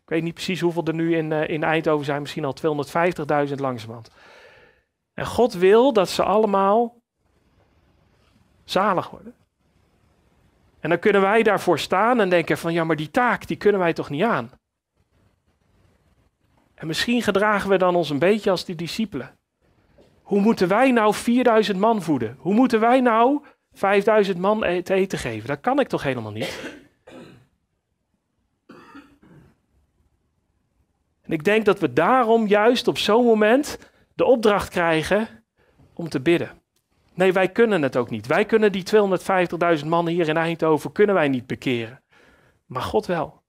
[0.03, 2.55] Ik weet niet precies hoeveel er nu in, uh, in Eindhoven zijn, misschien al
[3.47, 4.09] 250.000 langzamerhand.
[5.20, 6.95] En God wil dat ze allemaal
[8.63, 9.36] zalig worden.
[10.80, 13.80] En dan kunnen wij daarvoor staan en denken van ja, maar die taak, die kunnen
[13.80, 14.51] wij toch niet aan.
[16.74, 19.38] En misschien gedragen we dan ons een beetje als die discipelen.
[20.22, 22.36] Hoe moeten wij nou 4000 man voeden?
[22.39, 23.43] Hoe moeten wij nou
[23.74, 25.47] 5000 man e-, te eten geven?
[25.47, 26.59] Dat kan ik toch helemaal niet?
[31.22, 33.88] En ik denk dat we daarom juist op zo'n moment
[34.20, 35.28] de opdracht krijgen
[35.93, 36.51] om te bidden.
[37.13, 38.28] Nee, wij kunnen het ook niet.
[38.28, 38.84] Wij kunnen die
[39.80, 42.01] 250.000 man hier in Eindhoven kunnen wij niet bekeren.
[42.65, 43.41] Maar God wel.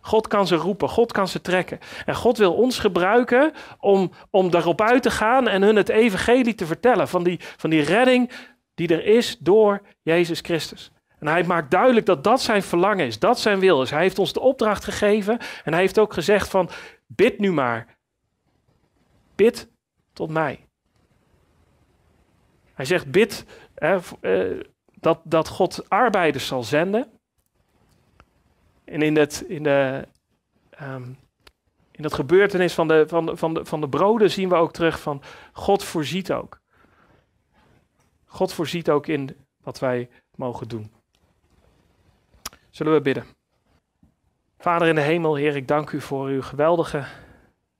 [0.00, 1.78] God kan ze roepen, God kan ze trekken.
[2.06, 6.54] En God wil ons gebruiken om, om daarop uit te gaan en hun het evangelie
[6.54, 8.30] te vertellen van die, van die redding
[8.74, 10.92] die er is door Jezus Christus.
[11.18, 13.90] En hij maakt duidelijk dat dat zijn verlangen is, dat zijn wil is.
[13.90, 16.70] Hij heeft ons de opdracht gegeven en hij heeft ook gezegd van
[17.06, 17.98] bid nu maar.
[19.34, 19.68] Bid
[20.12, 20.66] tot mij.
[22.74, 23.44] Hij zegt, bid
[23.74, 27.10] hè, uh, dat, dat God arbeiders zal zenden.
[28.84, 30.08] En in, het, in, de,
[30.82, 31.18] um,
[31.90, 34.72] in dat gebeurtenis van de, van, de, van, de, van de broden zien we ook
[34.72, 36.60] terug van God voorziet ook.
[38.24, 40.92] God voorziet ook in wat wij mogen doen.
[42.70, 43.24] Zullen we bidden?
[44.58, 47.04] Vader in de hemel, Heer, ik dank u voor uw geweldige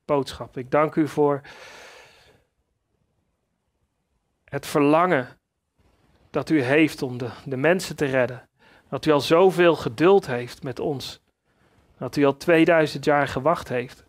[0.04, 0.56] boodschap.
[0.56, 1.40] Ik dank u voor
[4.50, 5.28] het verlangen
[6.30, 8.48] dat u heeft om de, de mensen te redden.
[8.88, 11.20] Dat u al zoveel geduld heeft met ons.
[11.98, 14.04] Dat u al 2000 jaar gewacht heeft.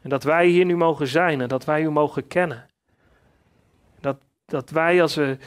[0.00, 2.66] En dat wij hier nu mogen zijn en dat wij u mogen kennen.
[4.00, 5.38] Dat, dat wij als we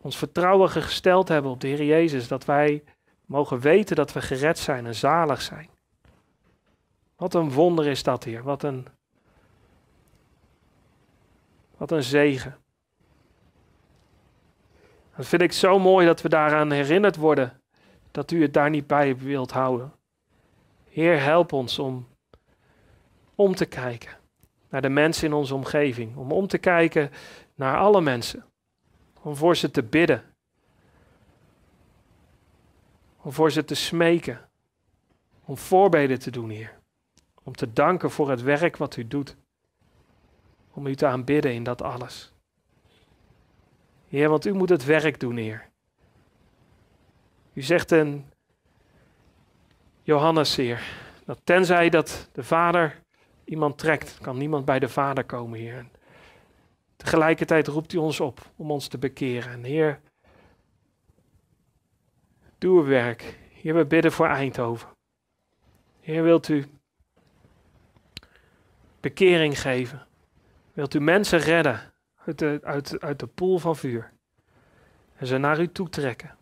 [0.00, 2.82] ons vertrouwen gesteld hebben op de Heer Jezus, dat wij
[3.26, 5.68] Mogen weten dat we gered zijn en zalig zijn.
[7.16, 8.42] Wat een wonder is dat, Heer.
[8.42, 8.86] Wat een,
[11.76, 12.63] wat een zegen.
[15.16, 17.60] Dat vind ik zo mooi dat we daaraan herinnerd worden.
[18.10, 19.92] Dat u het daar niet bij wilt houden.
[20.90, 22.06] Heer, help ons om
[23.34, 24.16] om te kijken
[24.68, 26.16] naar de mensen in onze omgeving.
[26.16, 27.10] Om om te kijken
[27.54, 28.44] naar alle mensen.
[29.22, 30.22] Om voor ze te bidden.
[33.20, 34.48] Om voor ze te smeken.
[35.44, 36.78] Om voorbeden te doen, Heer.
[37.42, 39.36] Om te danken voor het werk wat u doet.
[40.72, 42.33] Om u te aanbidden in dat alles.
[44.14, 45.70] Heer, want u moet het werk doen, Heer.
[47.52, 48.24] U zegt in
[50.02, 50.82] Johannes, Heer,
[51.24, 53.02] dat tenzij dat de Vader
[53.44, 55.86] iemand trekt, kan niemand bij de Vader komen, Heer.
[56.96, 59.52] Tegelijkertijd roept u ons op om ons te bekeren.
[59.52, 60.00] En Heer,
[62.58, 63.38] doe uw werk.
[63.50, 64.88] Heer, we bidden voor Eindhoven.
[66.00, 66.66] Heer, wilt u
[69.00, 70.06] bekering geven?
[70.72, 71.93] Wilt u mensen redden
[72.24, 74.12] uit de, uit de poel van vuur?
[75.16, 76.36] En ze naar u toe trekken.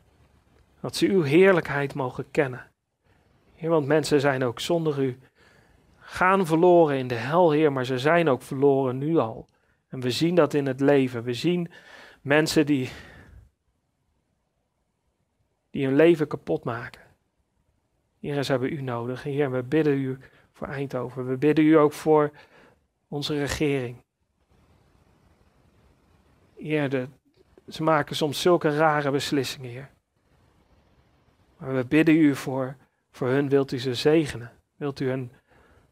[0.81, 2.71] Dat ze uw heerlijkheid mogen kennen.
[3.55, 5.19] Heer, want mensen zijn ook zonder u
[5.99, 9.49] gaan verloren in de hel, Heer, maar ze zijn ook verloren nu al.
[9.89, 11.23] En we zien dat in het leven.
[11.23, 11.71] We zien
[12.21, 12.91] mensen die,
[15.71, 17.03] die hun leven kapot maken.
[18.21, 19.23] Heer, ze hebben u nodig.
[19.23, 20.19] Heer, we bidden u
[20.53, 21.27] voor Eindhoven.
[21.27, 22.31] We bidden u ook voor
[23.09, 23.97] onze regering.
[26.63, 27.09] Heer,
[27.69, 29.91] ze maken soms zulke rare beslissingen, Heer.
[31.57, 32.77] Maar we bidden u voor,
[33.11, 34.53] voor hun, wilt u ze zegenen.
[34.77, 35.33] Wilt u hen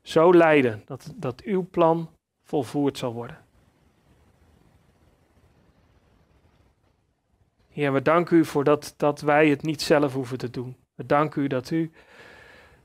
[0.03, 2.11] zo leiden dat, dat uw plan
[2.45, 3.39] volvoerd zal worden.
[7.69, 10.77] Heer, we danken u voor dat, dat wij het niet zelf hoeven te doen.
[10.95, 11.93] We danken u dat u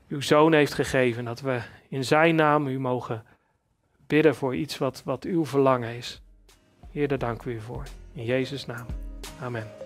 [0.08, 3.24] uw zoon heeft gegeven, dat we in zijn naam u mogen
[4.06, 6.22] bidden voor iets wat, wat uw verlangen is.
[6.96, 7.82] Heer, daar danken we u voor.
[8.12, 8.86] In Jezus' naam.
[9.40, 9.85] Amen.